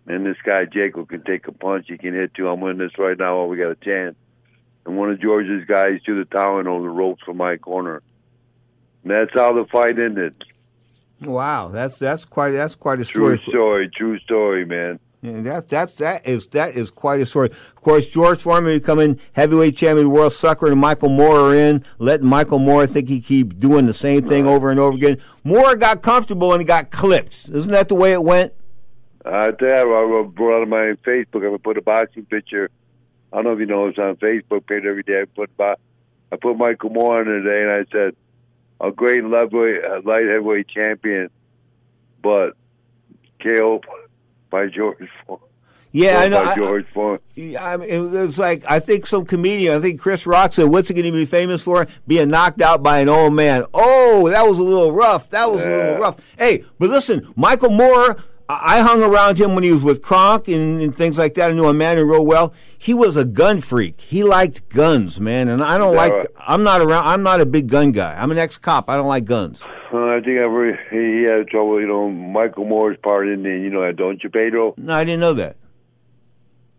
[0.06, 1.86] man, this guy Jacob can take a punch.
[1.88, 2.48] He can hit too.
[2.48, 4.16] I'm winning this right now while we got a chance.
[4.86, 8.02] And one of George's guys threw the towel in over the ropes from my corner.
[9.04, 10.36] And that's how the fight ended.
[11.22, 13.38] wow, that's that's quite that's quite a story.
[13.40, 13.90] True story.
[13.90, 15.00] true story, man.
[15.22, 17.50] Yeah, that that's that is that is quite a story.
[17.50, 20.34] Of course, George Foreman becoming heavyweight champion of the world.
[20.34, 24.26] Sucker and Michael Moorer are in, letting Michael Moorer think he keep doing the same
[24.26, 25.18] thing over and over again.
[25.46, 27.48] Moorer got comfortable and he got clipped.
[27.48, 28.54] Isn't that the way it went?
[29.26, 31.52] I tell you, I brought on my Facebook.
[31.52, 32.70] I put a boxing picture.
[33.32, 35.22] I don't know if you know it's on Facebook page every day.
[35.22, 35.76] I put bo-
[36.32, 38.16] I put Michael Moorer on today, and I said,
[38.82, 41.30] a great lightweight, uh, light heavyweight champion,
[42.22, 42.54] but
[43.42, 43.82] KO
[44.50, 45.48] by George Foreman.
[45.92, 46.44] Yeah, I know.
[46.44, 47.20] By I- George Foreman.
[47.36, 49.76] Yeah, I mean, it was like I think some comedian.
[49.78, 51.88] I think Chris Rock said, "What's he going to be famous for?
[52.08, 55.30] Being knocked out by an old man." Oh, that was a little rough.
[55.30, 56.18] That was a little rough.
[56.38, 58.18] Hey, but listen, Michael Moorer.
[58.50, 61.52] I hung around him when he was with Kronk and, and things like that.
[61.52, 62.54] I knew a man who real well.
[62.78, 64.02] He was a gun freak.
[64.02, 66.28] He liked guns, man, and I don't Yeah, like.
[66.40, 67.08] I'm not around.
[67.08, 68.14] I'm not a big gun guy.
[68.22, 68.90] I'm an ex-cop.
[68.90, 69.62] I don't like guns.
[69.94, 71.80] I think I he, he had trouble.
[71.80, 73.58] You know, Michael Moorer's part in there.
[73.58, 74.74] You know that, don't you, Pedro?
[74.78, 75.56] No, I didn't know that.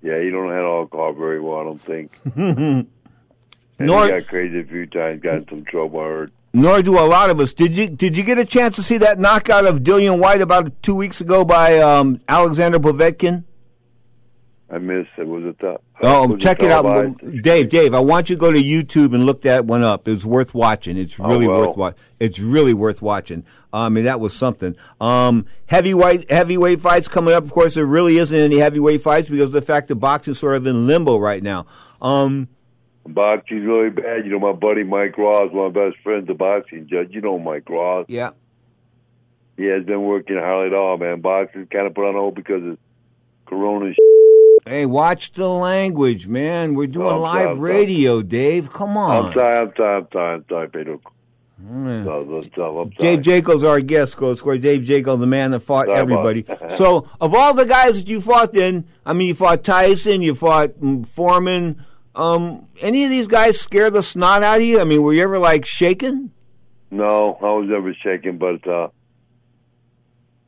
[0.03, 1.61] Yeah, you don't handle alcohol very well.
[1.61, 2.12] I don't think.
[3.77, 5.20] And Nor- he got crazy a few times.
[5.20, 5.98] Got in some trouble.
[5.98, 6.33] I heard.
[6.57, 7.53] Nor do a lot of us.
[7.53, 10.81] Did you Did you get a chance to see that knockout of Dillian Whyte about
[10.85, 13.43] two weeks ago by um, Alexander Povetkin?
[14.71, 15.27] I missed it.
[15.27, 15.81] Was it tough?
[16.01, 16.85] Oh, was check it out?
[17.43, 17.69] Dave.
[17.69, 20.07] Dave, I want you to go to YouTube and look that one up.
[20.07, 20.97] It's worth watching.
[20.97, 21.61] It's I really will.
[21.61, 22.01] worth watching.
[22.21, 23.45] It's really worth watching.
[23.73, 24.77] I mean, that was something.
[25.01, 27.43] Um, heavyweight heavyweight fights coming up.
[27.43, 30.55] Of course, there really isn't any heavyweight fights because of the fact that boxing's sort
[30.55, 31.67] of in limbo right now.
[32.01, 32.49] Um,
[33.07, 34.25] Boxing's really bad.
[34.25, 37.09] You know, my buddy Mike Ross, one of my best friends, a boxing judge.
[37.11, 38.07] You know Mike Ross.
[38.09, 38.31] yeah.
[39.57, 41.21] He has been working hard at all, man.
[41.21, 42.79] Boxing's kind of put on hold because of
[43.47, 43.95] Corona.
[44.67, 46.75] Hey, watch the language, man.
[46.75, 48.73] We're doing I'm live sorry, radio, Dave.
[48.73, 49.27] Come on.
[49.27, 51.01] I'm sorry, I'm sorry, I'm sorry, I'm sorry, Pedro.
[51.62, 52.97] Mm.
[52.99, 53.21] Dave.
[53.21, 54.59] Jacobs, our guest, goes score.
[54.59, 56.45] Dave Jacobs, the man that fought Sorry everybody.
[56.77, 60.35] so, of all the guys that you fought, then I mean, you fought Tyson, you
[60.35, 64.81] fought mm, Foreman, Um, any of these guys scare the snot out of you?
[64.81, 66.33] I mean, were you ever like shaken?
[66.90, 68.88] No, I was never shaken, but uh,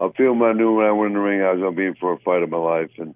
[0.01, 1.87] I feel I knew when I went in the ring I was going to be
[1.87, 3.15] in for a fight of my life, and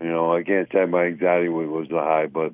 [0.00, 2.52] you know I can't say my anxiety was, was high, but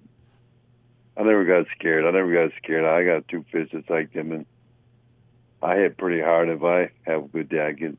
[1.16, 2.04] I never got scared.
[2.04, 2.84] I never got scared.
[2.84, 4.46] I got two fists just like them, and
[5.62, 6.50] I hit pretty hard.
[6.50, 7.96] If I have a good day, I get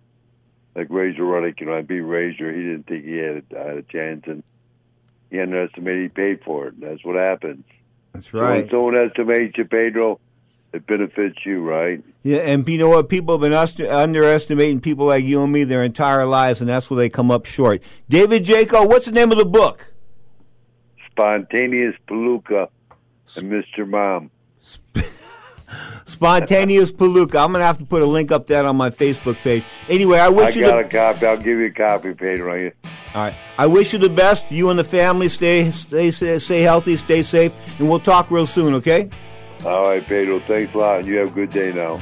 [0.75, 1.59] like Razor Ruddock.
[1.61, 2.51] You know, I beat Razor.
[2.51, 4.43] He didn't think he had a, had a chance, and
[5.31, 6.01] he underestimated.
[6.03, 6.79] He paid for it.
[6.79, 7.63] That's what happens.
[8.13, 8.61] That's So right.
[8.61, 10.19] when someone estimates you, Pedro,
[10.73, 12.03] it benefits you, right?
[12.23, 13.09] Yeah, and you know what?
[13.09, 16.89] People have been us- underestimating people like you and me their entire lives, and that's
[16.89, 17.81] where they come up short.
[18.09, 19.87] David Jaco, what's the name of the book?
[21.09, 22.67] Spontaneous Palooka
[23.37, 23.87] and Mr.
[23.87, 24.29] Mom.
[26.05, 27.43] Spontaneous Palooka.
[27.43, 29.65] I'm gonna have to put a link up that on my Facebook page.
[29.87, 31.25] Anyway, I I wish you got the a copy.
[31.25, 32.71] I'll give you a copy, Pedro.
[33.13, 33.35] all right.
[33.57, 34.51] I wish you the best.
[34.51, 38.47] You and the family stay stay stay, stay healthy, stay safe, and we'll talk real
[38.47, 38.73] soon.
[38.75, 39.09] Okay?
[39.65, 40.39] All right, Pedro.
[40.41, 41.05] Thanks a lot.
[41.05, 41.99] You have a good day now.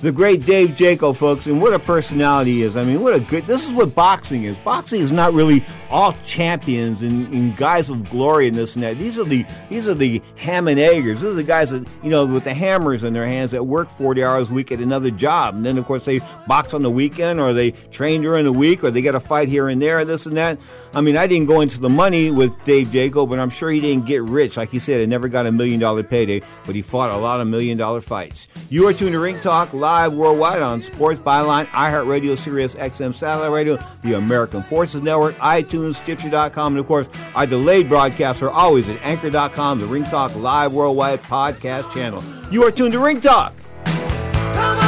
[0.00, 2.76] The great Dave Jaco, folks, and what a personality he is.
[2.76, 3.46] I mean, what a good.
[3.48, 4.56] This is what boxing is.
[4.58, 8.96] Boxing is not really all champions and, and guys of glory and this and that.
[8.98, 11.22] These are the these are the ham and eggers.
[11.22, 13.90] These are the guys that you know with the hammers in their hands that work
[13.90, 16.90] forty hours a week at another job, and then of course they box on the
[16.90, 19.98] weekend or they train during the week or they get a fight here and there,
[19.98, 20.60] and this and that.
[20.94, 23.80] I mean, I didn't go into the money with Dave Jaco, but I'm sure he
[23.80, 24.56] didn't get rich.
[24.56, 27.40] Like he said, he never got a million dollar payday, but he fought a lot
[27.40, 28.48] of million dollar fights.
[28.70, 33.50] You are tuned to Ring Talk live worldwide on Sports Byline, iHeartRadio, Sirius XM Satellite
[33.52, 38.88] Radio, the American Forces Network, iTunes, Stitcher.com, and of course, our delayed broadcasts are always
[38.88, 42.22] at Anchor.com, the Ring Talk live worldwide podcast channel.
[42.50, 43.52] You are tuned to Ring Talk.
[43.84, 44.87] Come on,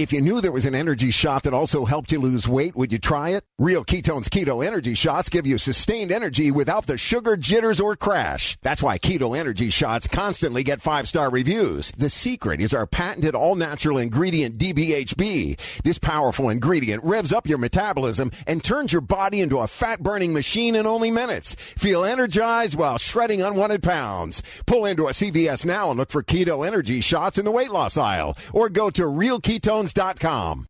[0.00, 2.90] If you knew there was an energy shot that also helped you lose weight, would
[2.90, 3.44] you try it?
[3.58, 8.56] Real Ketones Keto Energy Shots give you sustained energy without the sugar jitters or crash.
[8.62, 11.92] That's why Keto Energy Shots constantly get five star reviews.
[11.98, 15.82] The secret is our patented all natural ingredient DBHB.
[15.84, 20.32] This powerful ingredient revs up your metabolism and turns your body into a fat burning
[20.32, 21.56] machine in only minutes.
[21.76, 24.42] Feel energized while shredding unwanted pounds.
[24.64, 27.98] Pull into a CVS now and look for Keto Energy Shots in the weight loss
[27.98, 29.06] aisle or go to
[29.94, 30.69] realketones.com.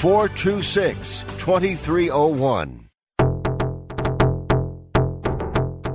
[0.00, 2.81] 426 2301.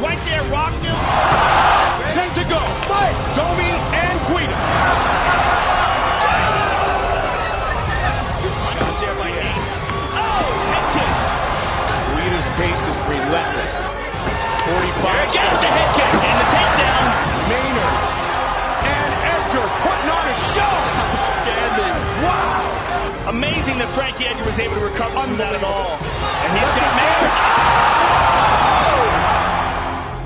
[0.00, 0.08] Started it off.
[0.08, 0.96] Right there, Rockville.
[2.08, 2.60] Sends a go.
[2.88, 3.14] Fight.
[3.36, 4.56] Domi and Guida.
[9.00, 9.64] There by Hayes.
[10.12, 11.08] Oh, head kick.
[12.12, 13.76] Guida's pace is relentless.
[14.68, 15.30] 45.
[15.30, 17.04] Again, the head kick and the takedown.
[17.48, 17.96] Maynard.
[18.84, 20.74] And Edgar putting on a show.
[21.16, 21.96] Outstanding.
[22.24, 23.32] Wow.
[23.32, 25.96] Amazing that Frankie Edgar was able to recover from that at all.
[25.96, 28.09] And he's got Maynard.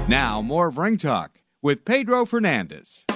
[0.06, 3.06] Now, more of Ring Talk with Pedro Fernandez.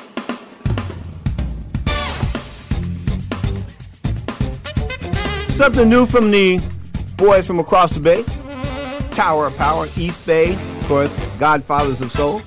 [5.50, 6.62] Something new from the
[7.18, 8.24] boys from across the bay.
[9.10, 12.40] Tower of Power, East Bay, of course, Godfathers of Soul.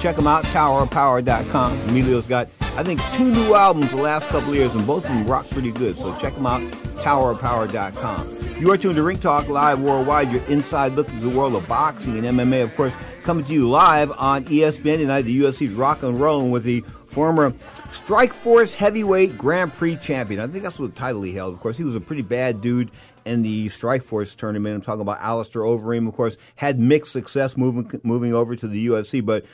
[0.00, 1.80] Check them out, towerofpower.com.
[1.88, 5.26] Emilio's got, I think, two new albums the last couple years, and both of them
[5.26, 5.98] rock pretty good.
[5.98, 6.62] So check them out,
[7.02, 8.43] towerofpower.com.
[8.58, 11.66] You are tuned to Ring Talk Live Worldwide, your inside look at the world of
[11.66, 12.94] boxing and MMA, of course,
[13.24, 15.22] coming to you live on ESPN tonight.
[15.22, 17.50] The UFC's rock and rolling with the former
[17.90, 20.40] Strikeforce Heavyweight Grand Prix champion.
[20.40, 21.52] I think that's what the title he held.
[21.52, 22.92] Of course, he was a pretty bad dude
[23.24, 24.76] in the Strikeforce tournament.
[24.76, 28.86] I'm talking about Alistair Overeem, of course, had mixed success moving moving over to the
[28.86, 29.44] UFC, but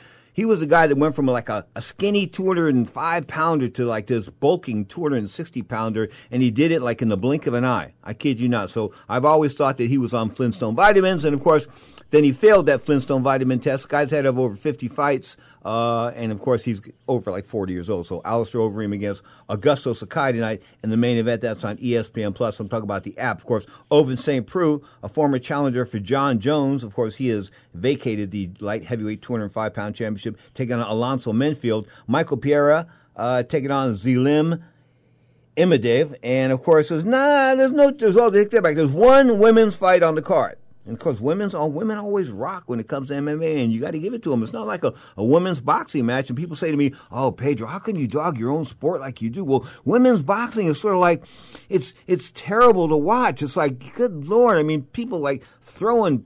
[0.41, 4.07] he was the guy that went from like a, a skinny 205 pounder to like
[4.07, 7.93] this bulking 260 pounder, and he did it like in the blink of an eye.
[8.03, 8.71] I kid you not.
[8.71, 11.67] So I've always thought that he was on Flintstone vitamins, and of course,
[12.09, 13.87] then he failed that Flintstone vitamin test.
[13.87, 18.07] Guy's had over 50 fights, uh, and of course, he's over like 40 years old.
[18.07, 21.41] So Alistair Overeem against Augusto Sakai tonight in the main event.
[21.41, 22.59] That's on ESPN Plus.
[22.59, 23.37] I'm talking about the app.
[23.37, 24.47] Of course, Ovince St.
[24.47, 26.83] Preux, a former challenger for Jon Jones.
[26.83, 31.85] Of course, he has vacated the light heavyweight 205 pound championship, taking on Alonzo Menifield.
[32.07, 34.61] Michel Pereira uh, taking on Zelim.
[35.57, 38.77] Imadaev, and of course, there's there's no, there's all that back.
[38.77, 40.57] There's one women's fight on the card.
[40.85, 43.79] And of course, women's all women always rock when it comes to MMA, and you
[43.79, 44.41] got to give it to them.
[44.41, 46.29] It's not like a, a women's boxing match.
[46.29, 49.21] And people say to me, "Oh, Pedro, how can you dog your own sport like
[49.21, 51.23] you do?" Well, women's boxing is sort of like
[51.69, 53.43] it's it's terrible to watch.
[53.43, 56.25] It's like, good lord, I mean, people like throwing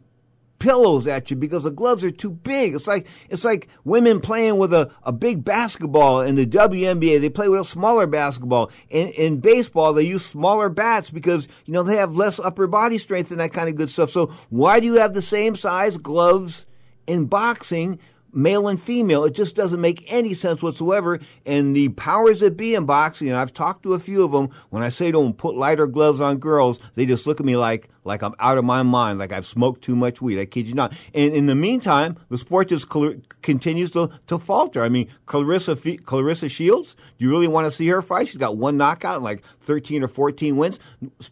[0.59, 2.75] pillows at you because the gloves are too big.
[2.75, 7.19] It's like it's like women playing with a, a big basketball in the WNBA.
[7.21, 8.71] They play with a smaller basketball.
[8.89, 12.97] In in baseball, they use smaller bats because you know they have less upper body
[12.97, 14.09] strength and that kind of good stuff.
[14.09, 16.65] So why do you have the same size gloves
[17.07, 17.99] in boxing?
[18.35, 19.23] Male and female.
[19.23, 21.19] It just doesn't make any sense whatsoever.
[21.45, 24.49] And the powers that be in boxing, and I've talked to a few of them,
[24.69, 27.89] when I say don't put lighter gloves on girls, they just look at me like
[28.03, 30.39] like I'm out of my mind, like I've smoked too much weed.
[30.39, 30.93] I kid you not.
[31.13, 34.83] And in the meantime, the sport just cl- continues to, to falter.
[34.83, 38.27] I mean, Claressa Claressa Shields, do you really want to see her fight?
[38.27, 40.79] She's got one knockout and like 13 or 14 wins.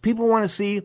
[0.01, 0.81] People want to see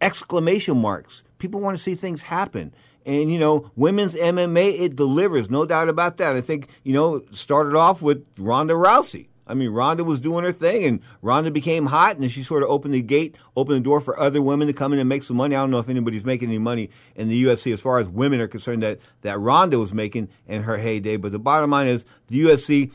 [0.00, 1.22] exclamation marks.
[1.38, 2.74] People want to see things happen.
[3.06, 6.36] And, you know, women's MMA, it delivers, no doubt about that.
[6.36, 9.28] I think, you know, started off with Ronda Rousey.
[9.46, 12.70] I mean, Ronda was doing her thing, and Ronda became hot, and she sort of
[12.70, 15.36] opened the gate, opened the door for other women to come in and make some
[15.36, 15.54] money.
[15.54, 18.40] I don't know if anybody's making any money in the UFC as far as women
[18.40, 21.18] are concerned that, that Ronda was making in her heyday.
[21.18, 22.90] But the bottom line is the UFC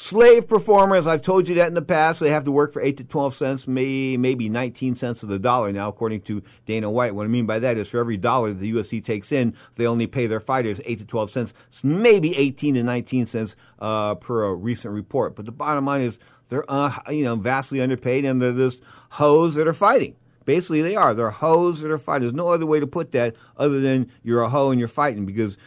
[0.00, 1.06] slave performers.
[1.06, 2.20] I've told you that in the past.
[2.20, 5.38] They have to work for eight to twelve cents, may, maybe nineteen cents of the
[5.38, 7.14] dollar now, according to Dana White.
[7.14, 10.06] What I mean by that is, for every dollar the UFC takes in, they only
[10.06, 11.52] pay their fighters eight to twelve cents,
[11.84, 15.36] maybe eighteen to nineteen cents uh, per a recent report.
[15.36, 18.80] But the bottom line is, they're uh, you know vastly underpaid, and they're just
[19.10, 20.16] hoes that are fighting.
[20.46, 21.12] Basically, they are.
[21.12, 22.22] They're hoes that are fighting.
[22.22, 25.26] There's no other way to put that other than you're a hoe and you're fighting
[25.26, 25.58] because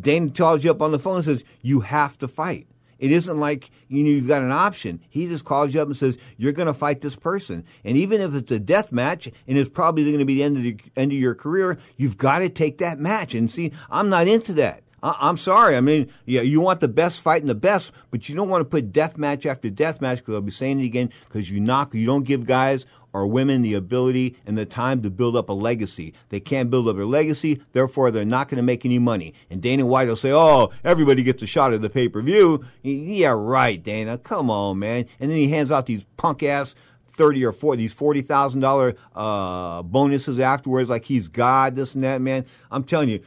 [0.00, 2.68] Dana calls you up on the phone and says, you have to fight.
[2.98, 5.00] It isn't like you know, you've got an option.
[5.08, 7.64] He just calls you up and says, you're going to fight this person.
[7.84, 10.56] And even if it's a death match and it's probably going to be the end
[10.56, 13.34] of, the end of your career, you've got to take that match.
[13.34, 14.82] And see, I'm not into that.
[15.02, 15.76] I- I'm sorry.
[15.76, 18.64] I mean, yeah, you want the best fighting the best, but you don't want to
[18.64, 21.94] put death match after death match because I'll be saying it again because you knock,
[21.94, 22.86] you don't give guys
[23.16, 26.12] or women the ability and the time to build up a legacy.
[26.28, 29.32] They can't build up a legacy, therefore they're not going to make any money.
[29.48, 32.62] And Dana White will say, "Oh, everybody gets a shot at the pay per view."
[32.82, 34.18] Yeah, right, Dana.
[34.18, 35.06] Come on, man.
[35.18, 36.74] And then he hands out these punk ass
[37.08, 42.04] thirty or forty these forty thousand dollar uh bonuses afterwards, like he's God, this and
[42.04, 42.44] that, man.
[42.70, 43.22] I'm telling you.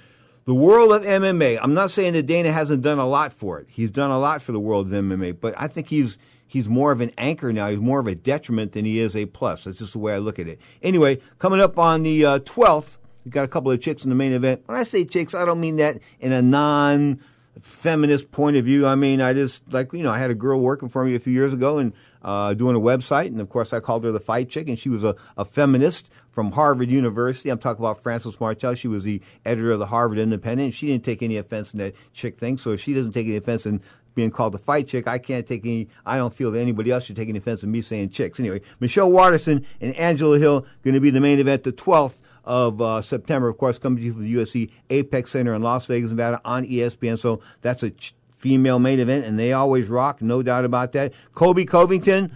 [0.50, 1.60] The world of MMA.
[1.62, 3.68] I'm not saying that Dana hasn't done a lot for it.
[3.70, 6.92] He's done a lot for the world of MMA, but I think he's he's more
[6.92, 7.70] of an anchor now.
[7.70, 9.66] He's more of a detriment than he is a plus.
[9.66, 10.60] That's just the way I look at it.
[10.82, 14.16] Anyway, coming up on the uh, 12th, we've got a couple of chicks in the
[14.16, 14.64] main event.
[14.66, 17.20] When I say chicks, I don't mean that in a non
[17.62, 18.88] feminist point of view.
[18.88, 21.20] I mean, I just like you know, I had a girl working for me a
[21.20, 21.94] few years ago and
[22.24, 24.90] uh, doing a website, and of course, I called her the fight chick, and she
[24.90, 26.10] was a, a feminist
[26.40, 27.50] from Harvard University.
[27.50, 28.74] I'm talking about Frances Martel.
[28.74, 30.74] She was the editor of the Harvard Independent.
[30.74, 32.58] She didn't take any offense in that chick thing.
[32.58, 33.82] So if she doesn't take any offense in
[34.16, 35.90] being called the fight chick, I can't take any.
[36.06, 38.40] I don't feel that anybody else should take any offense in me saying chicks.
[38.40, 42.82] Anyway, Michelle Waterson and Angela Hill going to be the main event, the 12th of
[42.82, 46.12] uh, September, of course, coming to you from the UFC Apex Center in Las Vegas,
[46.12, 47.20] Nevada on ESPN.
[47.20, 51.12] So that's a ch- female main event, and they always rock, no doubt about that.
[51.36, 52.34] Colby Covington,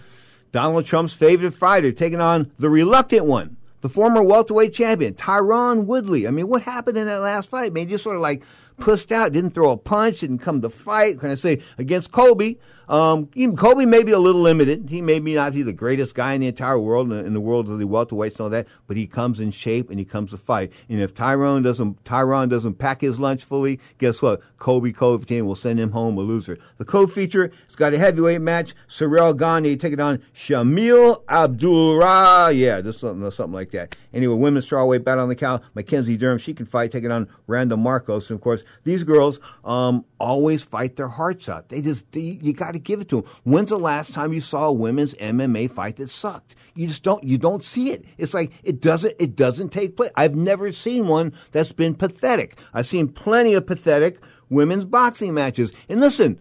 [0.52, 6.26] Donald Trump's favorite fighter, taking on the reluctant one, the former welterweight champion, Tyron Woodley.
[6.26, 7.74] I mean, what happened in that last fight?
[7.74, 8.42] Man, just sort of like
[8.78, 11.20] pussed out, didn't throw a punch, didn't come to fight.
[11.20, 12.58] Can I say against Colby?
[12.88, 13.26] Um,
[13.56, 14.86] Colby may be a little limited.
[14.88, 17.70] He may be not be the greatest guy in the entire world, in the, world
[17.70, 20.36] of the welterweights and all that, but he comes in shape and he comes to
[20.36, 20.72] fight.
[20.88, 24.40] And if Tyron doesn't, Tyron doesn't pack his lunch fully, guess what?
[24.58, 26.58] Colby Covington will send him home a loser.
[26.78, 28.74] The co-feature, it's got a heavyweight match.
[28.86, 32.52] Sorrel Gandhi taking on Shamil Abdullah.
[32.52, 33.96] Yeah, this something, something like that.
[34.12, 35.60] Anyway, women's strawweight battle on the cow.
[35.74, 38.30] Mackenzie Durham, she can fight, taking on Randa Markos.
[38.30, 41.68] And of course, these girls um, always fight their hearts out.
[41.68, 43.30] They just, they, you got to give it to them.
[43.44, 46.54] When's the last time you saw a women's MMA fight that sucked?
[46.74, 48.04] You just don't, you don't see it.
[48.18, 50.10] It's like it doesn't, it doesn't take place.
[50.16, 52.58] I've never seen one that's been pathetic.
[52.72, 54.20] I've seen plenty of pathetic
[54.50, 55.72] women's boxing matches.
[55.88, 56.38] And listen,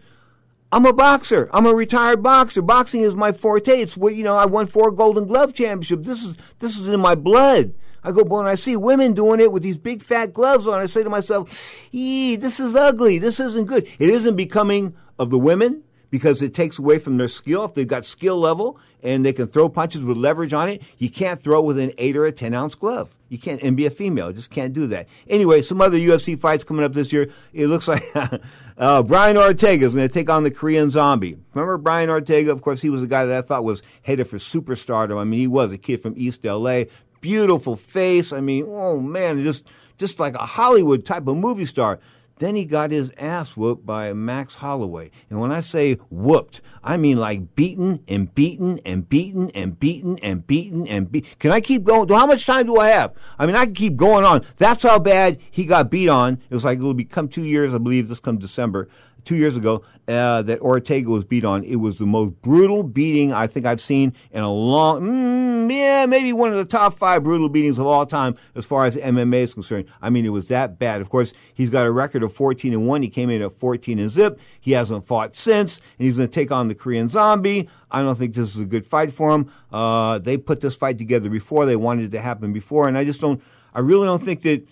[0.74, 1.50] I'm a boxer.
[1.54, 2.64] I'm a retired boxer.
[2.64, 3.80] Boxing is my forte.
[3.80, 4.36] It's what you know.
[4.36, 6.08] I won four Golden Glove championships.
[6.08, 7.76] This is this is in my blood.
[8.04, 10.82] I go, boy, and I see women doing it with these big fat gloves on.
[10.82, 13.20] I say to myself, "Ee, this is ugly.
[13.20, 13.88] This isn't good.
[14.00, 15.84] It isn't becoming of the women
[16.14, 17.66] because it takes away from their skill.
[17.66, 21.10] If they've got skill level and they can throw punches with leverage on it, you
[21.10, 23.16] can't throw with an eight or a ten ounce glove.
[23.30, 24.28] You can't and be a female.
[24.28, 25.08] You just can't do that.
[25.28, 27.32] Anyway, some other UFC fights coming up this year.
[27.52, 28.04] It looks like
[28.78, 31.36] uh, Brian Ortega is going to take on the Korean Zombie.
[31.56, 32.52] Remember Brian Ortega?
[32.52, 35.20] Of course, he was the guy that I thought was headed for superstardom.
[35.20, 36.84] I mean, he was a kid from East LA,
[37.22, 38.32] beautiful face.
[38.32, 39.64] I mean, oh man, just
[39.98, 42.00] just like a Hollywood type of movie star.
[42.44, 45.12] Then he got his ass whooped by Max Holloway.
[45.30, 50.20] And when I say whooped, I mean like beaten and beaten and beaten and beaten
[50.20, 51.30] and beaten and beaten.
[51.40, 52.10] Can I keep going?
[52.10, 53.14] How much time do I have?
[53.40, 54.46] I mean, I can keep going on.
[54.58, 56.34] That's how bad he got beat on.
[56.34, 58.90] It was like it'll become two years, I believe, this come December,
[59.24, 61.64] two years ago, uh, that Ortega was beat on.
[61.64, 66.06] It was the most brutal beating I think I've seen in a long, mm, yeah,
[66.06, 69.44] maybe one of the top five brutal beatings of all time as far as MMA
[69.44, 69.86] is concerned.
[70.02, 71.00] I mean, it was that bad.
[71.00, 73.02] Of course, he's got a record of 14 and 1.
[73.02, 74.40] He came in at 14 and zip.
[74.60, 77.70] He hasn't fought since, and he's going to take on the Korean zombie.
[77.90, 79.52] I don't think this is a good fight for him.
[79.72, 81.66] Uh, they put this fight together before.
[81.66, 83.42] They wanted it to happen before, and I just don't,
[83.74, 84.68] I really don't think that,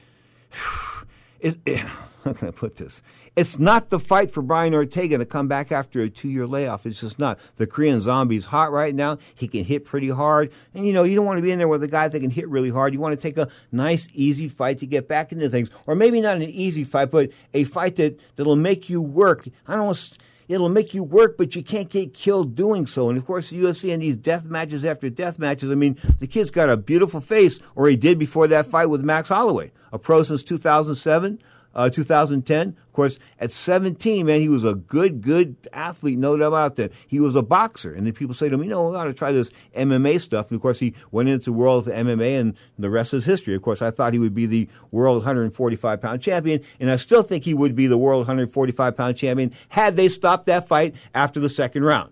[1.39, 1.79] it, it,
[2.25, 3.01] how can I put this?
[3.33, 6.85] It's not the fight for Brian Ortega to come back after a two year layoff.
[6.85, 7.39] It's just not.
[7.55, 9.19] The Korean zombie's hot right now.
[9.33, 10.51] He can hit pretty hard.
[10.73, 12.29] And you know, you don't want to be in there with a guy that can
[12.29, 12.93] hit really hard.
[12.93, 15.69] You want to take a nice, easy fight to get back into things.
[15.87, 19.47] Or maybe not an easy fight, but a fight that, that'll make you work.
[19.65, 20.17] I don't.
[20.49, 23.07] It'll make you work, but you can't get killed doing so.
[23.07, 25.71] And of course, the UFC and these death matches after death matches.
[25.71, 28.99] I mean, the kid's got a beautiful face, or he did before that fight with
[28.99, 31.39] Max Holloway, a pro since 2007
[31.75, 32.67] uh, 2010.
[32.69, 36.91] Of course, at 17, man, he was a good, good athlete, no doubt about that.
[37.07, 37.93] He was a boxer.
[37.93, 40.49] And then people say to him, you know, we ought to try this MMA stuff.
[40.49, 43.55] And of course, he went into the world of MMA and the rest is history.
[43.55, 46.61] Of course, I thought he would be the world 145 pound champion.
[46.79, 50.47] And I still think he would be the world 145 pound champion had they stopped
[50.47, 52.11] that fight after the second round.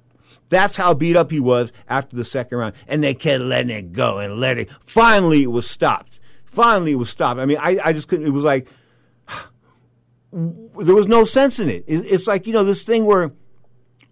[0.49, 2.75] That's how beat up he was after the second round.
[2.87, 4.71] And they kept letting it go and letting it.
[4.81, 6.19] Finally, it was stopped.
[6.45, 7.39] Finally, it was stopped.
[7.39, 8.25] I mean, I, I just couldn't.
[8.25, 8.67] It was like,
[10.31, 11.83] there was no sense in it.
[11.87, 13.31] It's like, you know, this thing where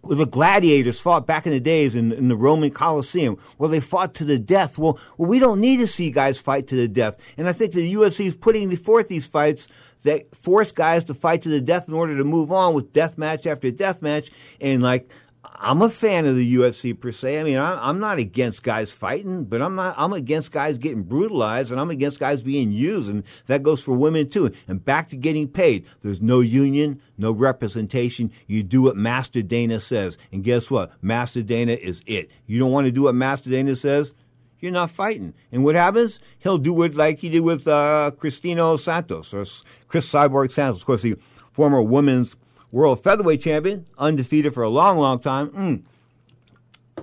[0.04, 4.14] the gladiators fought back in the days in, in, the Roman Colosseum, where they fought
[4.16, 4.78] to the death.
[4.78, 7.18] Well, well, we don't need to see guys fight to the death.
[7.38, 9.68] And I think the UFC is putting forth these fights
[10.04, 13.18] that force guys to fight to the death in order to move on with death
[13.18, 14.32] match after death match.
[14.62, 15.10] And like,
[15.56, 17.40] I'm a fan of the UFC per se.
[17.40, 19.96] I mean, I'm not against guys fighting, but I'm not.
[19.98, 23.94] I'm against guys getting brutalized, and I'm against guys being used, and that goes for
[23.94, 24.52] women too.
[24.68, 25.86] And back to getting paid.
[26.04, 28.32] There's no union, no representation.
[28.46, 30.92] You do what Master Dana says, and guess what?
[31.02, 32.30] Master Dana is it.
[32.46, 34.14] You don't want to do what Master Dana says.
[34.60, 35.34] You're not fighting.
[35.52, 36.20] And what happens?
[36.40, 39.46] He'll do it like he did with uh, Cristino Santos or
[39.88, 40.82] Chris Cyborg Santos.
[40.82, 41.16] Of course, the
[41.52, 42.36] former women's
[42.72, 45.50] world featherweight champion, undefeated for a long, long time.
[45.50, 45.82] Mm.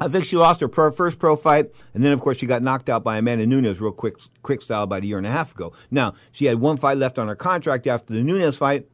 [0.01, 2.63] I think she lost her pro, first pro fight, and then of course she got
[2.63, 5.53] knocked out by Amanda Nunes real quick, quick style about a year and a half
[5.53, 5.73] ago.
[5.91, 8.89] Now she had one fight left on her contract after the Nunes fight,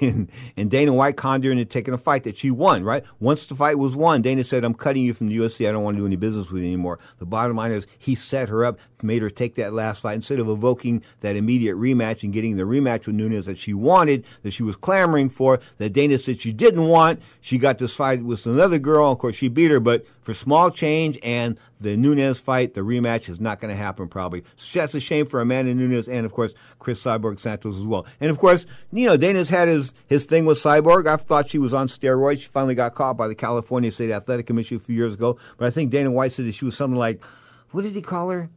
[0.00, 2.84] and and Dana White her into taking a fight that she won.
[2.84, 5.68] Right once the fight was won, Dana said, "I'm cutting you from the UFC.
[5.68, 8.14] I don't want to do any business with you anymore." The bottom line is he
[8.14, 12.22] set her up, made her take that last fight instead of evoking that immediate rematch
[12.22, 15.92] and getting the rematch with Nunes that she wanted, that she was clamoring for, that
[15.92, 17.20] Dana said she didn't want.
[17.40, 19.12] She got this fight with another girl.
[19.12, 23.28] Of course, she beat her, but for small change and the Nunes fight, the rematch
[23.28, 24.42] is not going to happen probably.
[24.72, 28.06] That's a shame for Amanda Nunes and, of course, Chris Cyborg Santos as well.
[28.20, 31.06] And, of course, you know, Dana's had his, his thing with Cyborg.
[31.06, 32.40] I thought she was on steroids.
[32.40, 35.38] She finally got caught by the California State Athletic Commission a few years ago.
[35.58, 37.22] But I think Dana White said that she was something like,
[37.70, 38.50] what did he call her?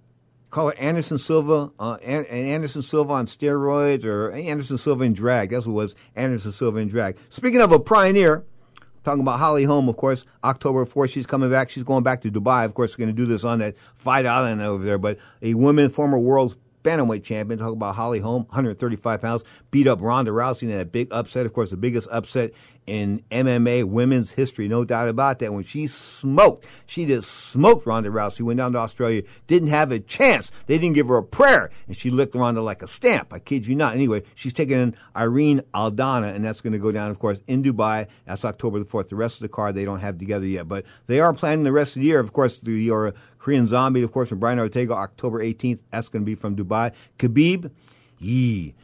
[0.50, 5.50] Call her Anderson Silva, uh, An- Anderson Silva on steroids, or Anderson Silva in drag.
[5.50, 7.18] That's what it was, Anderson Silva in drag.
[7.28, 8.46] Speaking of a pioneer,
[9.08, 11.70] Talking about Holly Holm, of course, October 4th, she's coming back.
[11.70, 12.66] She's going back to Dubai.
[12.66, 14.98] Of course, we're going to do this on that Fight Island over there.
[14.98, 20.02] But a woman, former world's bantamweight champion, talk about Holly Holm, 135 pounds, beat up
[20.02, 21.46] Ronda Rousey in that big upset.
[21.46, 22.52] Of course, the biggest upset
[22.88, 25.54] in MMA women's history, no doubt about that.
[25.54, 28.42] When she smoked, she just smoked Ronda Rousey.
[28.42, 30.52] Went down to Australia, didn't have a chance.
[30.66, 33.34] They didn't give her a prayer, and she licked Ronda like a stamp.
[33.34, 33.94] I kid you not.
[33.94, 37.62] Anyway, she's taking in Irene Aldana, and that's going to go down, of course, in
[37.62, 38.08] Dubai.
[38.26, 39.10] That's October the fourth.
[39.10, 41.74] The rest of the card they don't have together yet, but they are planning the
[41.74, 42.20] rest of the year.
[42.20, 45.80] Of course, the your Korean Zombie, of course, from Brian Ortega, October 18th.
[45.92, 46.94] That's going to be from Dubai.
[47.20, 47.72] Khabib,
[48.20, 48.76] yee.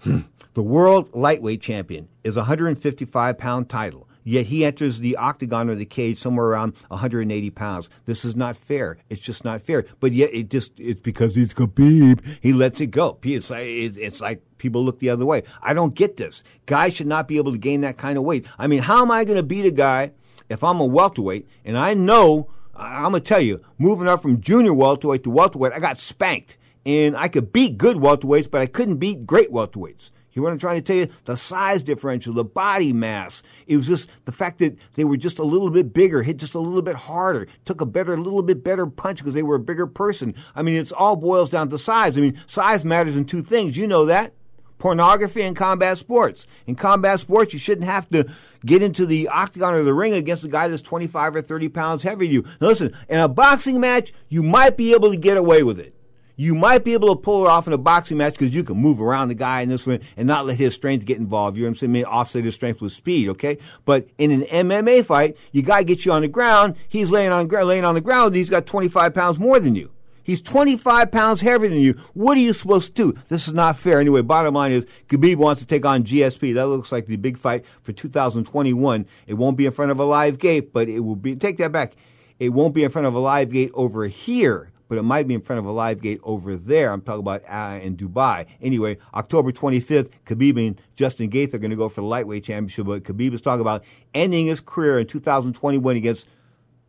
[0.00, 0.20] Hmm.
[0.56, 4.08] The world lightweight champion is a 155 pound title.
[4.24, 7.90] Yet he enters the octagon or the cage somewhere around 180 pounds.
[8.06, 8.96] This is not fair.
[9.10, 9.84] It's just not fair.
[10.00, 12.22] But yet it just it's because he's Khabib.
[12.40, 13.18] He lets it go.
[13.22, 15.42] It's like it's, it's like people look the other way.
[15.60, 16.42] I don't get this.
[16.64, 18.46] Guys should not be able to gain that kind of weight.
[18.58, 20.12] I mean, how am I going to beat a guy
[20.48, 24.40] if I'm a welterweight and I know I'm going to tell you, moving up from
[24.40, 26.56] junior welterweight to welterweight, I got spanked.
[26.86, 30.12] And I could beat good welterweights, but I couldn't beat great welterweights.
[30.36, 31.08] You know what I'm trying to tell you?
[31.24, 33.42] The size differential, the body mass.
[33.66, 36.54] It was just the fact that they were just a little bit bigger, hit just
[36.54, 39.54] a little bit harder, took a better, a little bit better punch because they were
[39.54, 40.34] a bigger person.
[40.54, 42.18] I mean, it's all boils down to size.
[42.18, 43.78] I mean, size matters in two things.
[43.78, 44.34] You know that
[44.78, 46.46] pornography and combat sports.
[46.66, 48.26] In combat sports, you shouldn't have to
[48.64, 52.02] get into the octagon or the ring against a guy that's 25 or 30 pounds
[52.02, 52.42] heavier than you.
[52.60, 55.95] Now listen, in a boxing match, you might be able to get away with it.
[56.36, 58.76] You might be able to pull it off in a boxing match because you can
[58.76, 61.56] move around the guy in this one and not let his strength get involved.
[61.56, 62.04] You know what I'm saying?
[62.04, 63.58] Offset his strength with speed, okay?
[63.86, 66.76] But in an MMA fight, you got to get you on the ground.
[66.88, 68.34] He's laying on, laying on the ground.
[68.34, 69.90] He's got 25 pounds more than you.
[70.26, 71.92] He's 25 pounds heavier than you.
[72.12, 73.20] What are you supposed to do?
[73.28, 74.00] This is not fair.
[74.00, 76.52] Anyway, bottom line is Khabib wants to take on GSP.
[76.54, 79.06] That looks like the big fight for 2021.
[79.28, 81.70] It won't be in front of a live gate, but it will be, take that
[81.70, 81.92] back.
[82.40, 85.34] It won't be in front of a live gate over here, but it might be
[85.34, 86.92] in front of a live gate over there.
[86.92, 88.46] I'm talking about uh, in Dubai.
[88.60, 92.86] Anyway, October 25th, Khabib and Justin Gaethje are going to go for the lightweight championship,
[92.86, 93.84] but Khabib is talking about
[94.14, 96.26] ending his career in 2021 against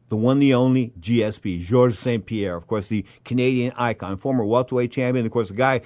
[0.10, 2.26] the one, the only GSP, Georges St.
[2.26, 5.26] Pierre, of course, the Canadian icon, former welterweight champion.
[5.26, 5.82] Of course, the guy,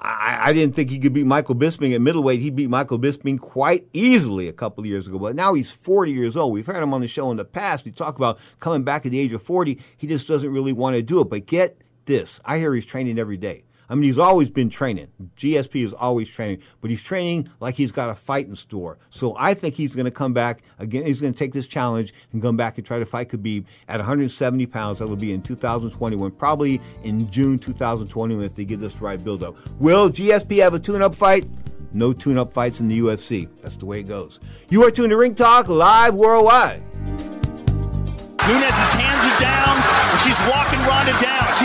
[0.00, 2.40] I, I didn't think he could beat Michael Bisping at middleweight.
[2.40, 6.12] He beat Michael Bisping quite easily a couple of years ago, but now he's 40
[6.12, 6.52] years old.
[6.52, 7.84] We've had him on the show in the past.
[7.84, 9.78] We talk about coming back at the age of 40.
[9.96, 11.28] He just doesn't really want to do it.
[11.28, 13.64] But get this I hear he's training every day.
[13.88, 15.08] I mean, he's always been training.
[15.36, 18.98] GSP is always training, but he's training like he's got a fight in store.
[19.10, 21.04] So I think he's going to come back again.
[21.06, 23.98] He's going to take this challenge and come back and try to fight Khabib at
[23.98, 24.98] 170 pounds.
[24.98, 29.44] That will be in 2021, probably in June 2021 if they get this right build
[29.44, 29.56] up.
[29.78, 31.48] Will GSP have a tune up fight?
[31.92, 33.48] No tune up fights in the UFC.
[33.62, 34.40] That's the way it goes.
[34.68, 36.82] You are tuned to Ring Talk live worldwide.
[38.44, 39.80] Nunes's hands are down,
[40.10, 41.54] and she's walking Ronda down.
[41.56, 41.64] She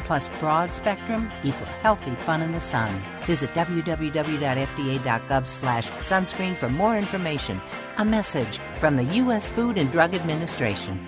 [0.11, 2.91] plus broad spectrum equal healthy fun in the sun.
[3.23, 7.61] Visit www.fda.gov slash sunscreen for more information.
[7.97, 9.49] A message from the U.S.
[9.51, 10.99] Food and Drug Administration.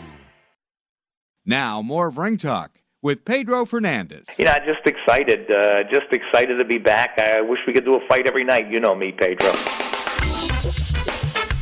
[1.46, 4.26] Now, more of Ring Talk with Pedro Fernandez.
[4.38, 7.20] You know, just excited, uh, just excited to be back.
[7.20, 8.72] I wish we could do a fight every night.
[8.72, 9.52] You know me, Pedro.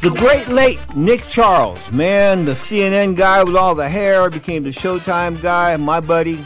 [0.04, 4.70] The great late Nick Charles, man, the CNN guy with all the hair, became the
[4.70, 5.76] Showtime guy.
[5.78, 6.46] My buddy,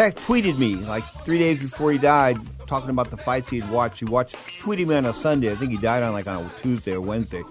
[0.00, 3.98] tech tweeted me like three days before he died, talking about the fights he'd watched.
[3.98, 5.52] He watched, tweeted me on a Sunday.
[5.52, 7.42] I think he died on like on a Tuesday or Wednesday.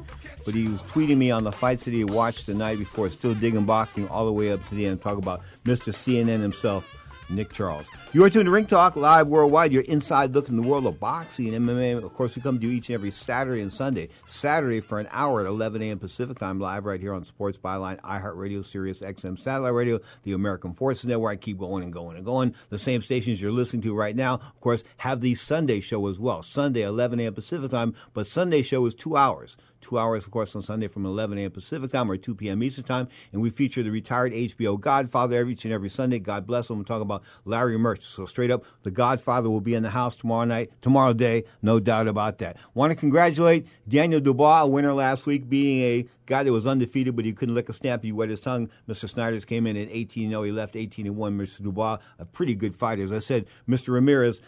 [0.45, 3.36] But he was tweeting me on the fights that he watched the night before, still
[3.36, 5.00] digging boxing all the way up to the end.
[5.00, 5.93] Talk about Mr.
[5.93, 6.99] CNN himself,
[7.30, 7.88] Nick Charles.
[8.12, 9.72] You are tuned to Ring Talk live worldwide.
[9.72, 12.04] Your inside look in the world of boxing and MMA.
[12.04, 14.10] Of course, we come to you each and every Saturday and Sunday.
[14.26, 16.00] Saturday for an hour at 11 a.m.
[16.00, 20.74] Pacific time, live right here on Sports Byline, iHeartRadio, Sirius XM Satellite Radio, the American
[20.74, 21.32] Forces Network.
[21.32, 22.56] I keep going and going and going.
[22.70, 26.20] The same stations you're listening to right now, of course, have the Sunday show as
[26.20, 26.44] well.
[26.44, 27.34] Sunday, 11 a.m.
[27.34, 31.06] Pacific time, but Sunday show is two hours two hours, of course, on Sunday from
[31.06, 31.52] 11 a.m.
[31.52, 32.62] Pacific time or 2 p.m.
[32.64, 33.08] Eastern time.
[33.32, 36.20] And we feature the retired HBO Godfather every and every Sunday.
[36.20, 36.78] God bless him.
[36.78, 38.06] We talk about Larry Merchant.
[38.06, 41.80] So straight up, the Godfather will be in the house tomorrow night, tomorrow day, no
[41.80, 42.58] doubt about that.
[42.74, 47.16] Want to congratulate Daniel Dubois, a winner last week, being a guy that was undefeated,
[47.16, 48.04] but he couldn't lick a snap.
[48.04, 48.70] He wet his tongue.
[48.88, 49.12] Mr.
[49.12, 50.44] Snijders came in at 18 0.
[50.44, 51.38] He left 18 1.
[51.38, 51.64] Mr.
[51.64, 53.04] Dubois, a pretty good fighter.
[53.04, 53.94] As I said, Mr.
[53.94, 54.42] Ramirez,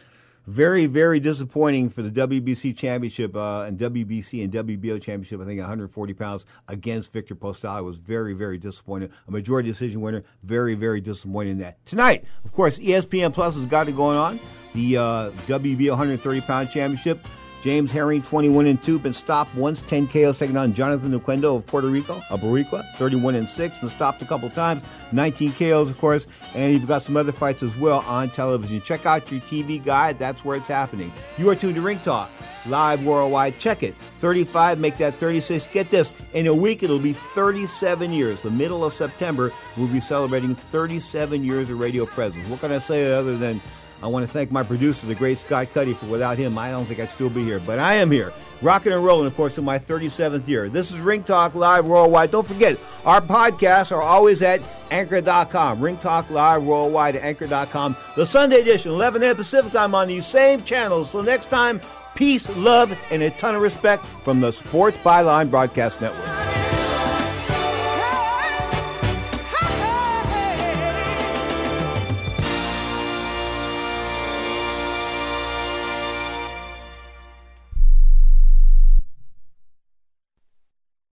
[0.48, 5.42] very, very disappointing for the WBC championship uh, and WBC and WBO championship.
[5.42, 7.70] I think 140 pounds against Victor Postol.
[7.70, 9.12] I was very, very disappointed.
[9.28, 10.24] A majority decision winner.
[10.44, 11.84] Very, very disappointed in that.
[11.86, 14.39] Tonight, of course, ESPN Plus has got it going on.
[14.74, 17.20] The uh, WBO 130 pound championship.
[17.62, 21.66] Jamel Herring, 21 and 2, been stopped once, 10 KO, second on Jonathan Oquendo of
[21.66, 24.82] Puerto Rico, of Boricua, 31 and 6, been stopped a couple times,
[25.12, 28.82] 19 KOs, of course, and you've got some other fights as well on television.
[28.82, 31.14] Check out your TV guide, that's where it's happening.
[31.38, 32.30] You are tuned to Ring Talk
[32.66, 33.57] live worldwide.
[33.59, 33.95] Check it.
[34.20, 35.68] 35, make that 36.
[35.68, 36.14] Get this.
[36.34, 38.41] In a week, it'll be 37 years.
[38.43, 42.47] The middle of September, we'll be celebrating 37 years of radio presence.
[42.49, 43.62] What can I say other than
[44.04, 46.86] I want to thank my producer, the great Scott Cuddy, for without him, I don't
[46.86, 47.60] think I'd still be here.
[47.60, 50.70] But I am here, rocking and rolling, of course, in my 37th year.
[50.70, 52.32] This is Ring Talk Live Worldwide.
[52.32, 55.80] Don't forget, our podcasts are always at anchor.com.
[55.80, 57.95] Ring Talk Live Worldwide at anchor.com.
[58.16, 59.36] The Sunday edition, 11 a.m.
[59.36, 61.12] Pacific time on these same channels.
[61.12, 61.80] So next time,
[62.16, 66.71] peace, love, and a ton of respect from the Sports Byline Broadcast Network.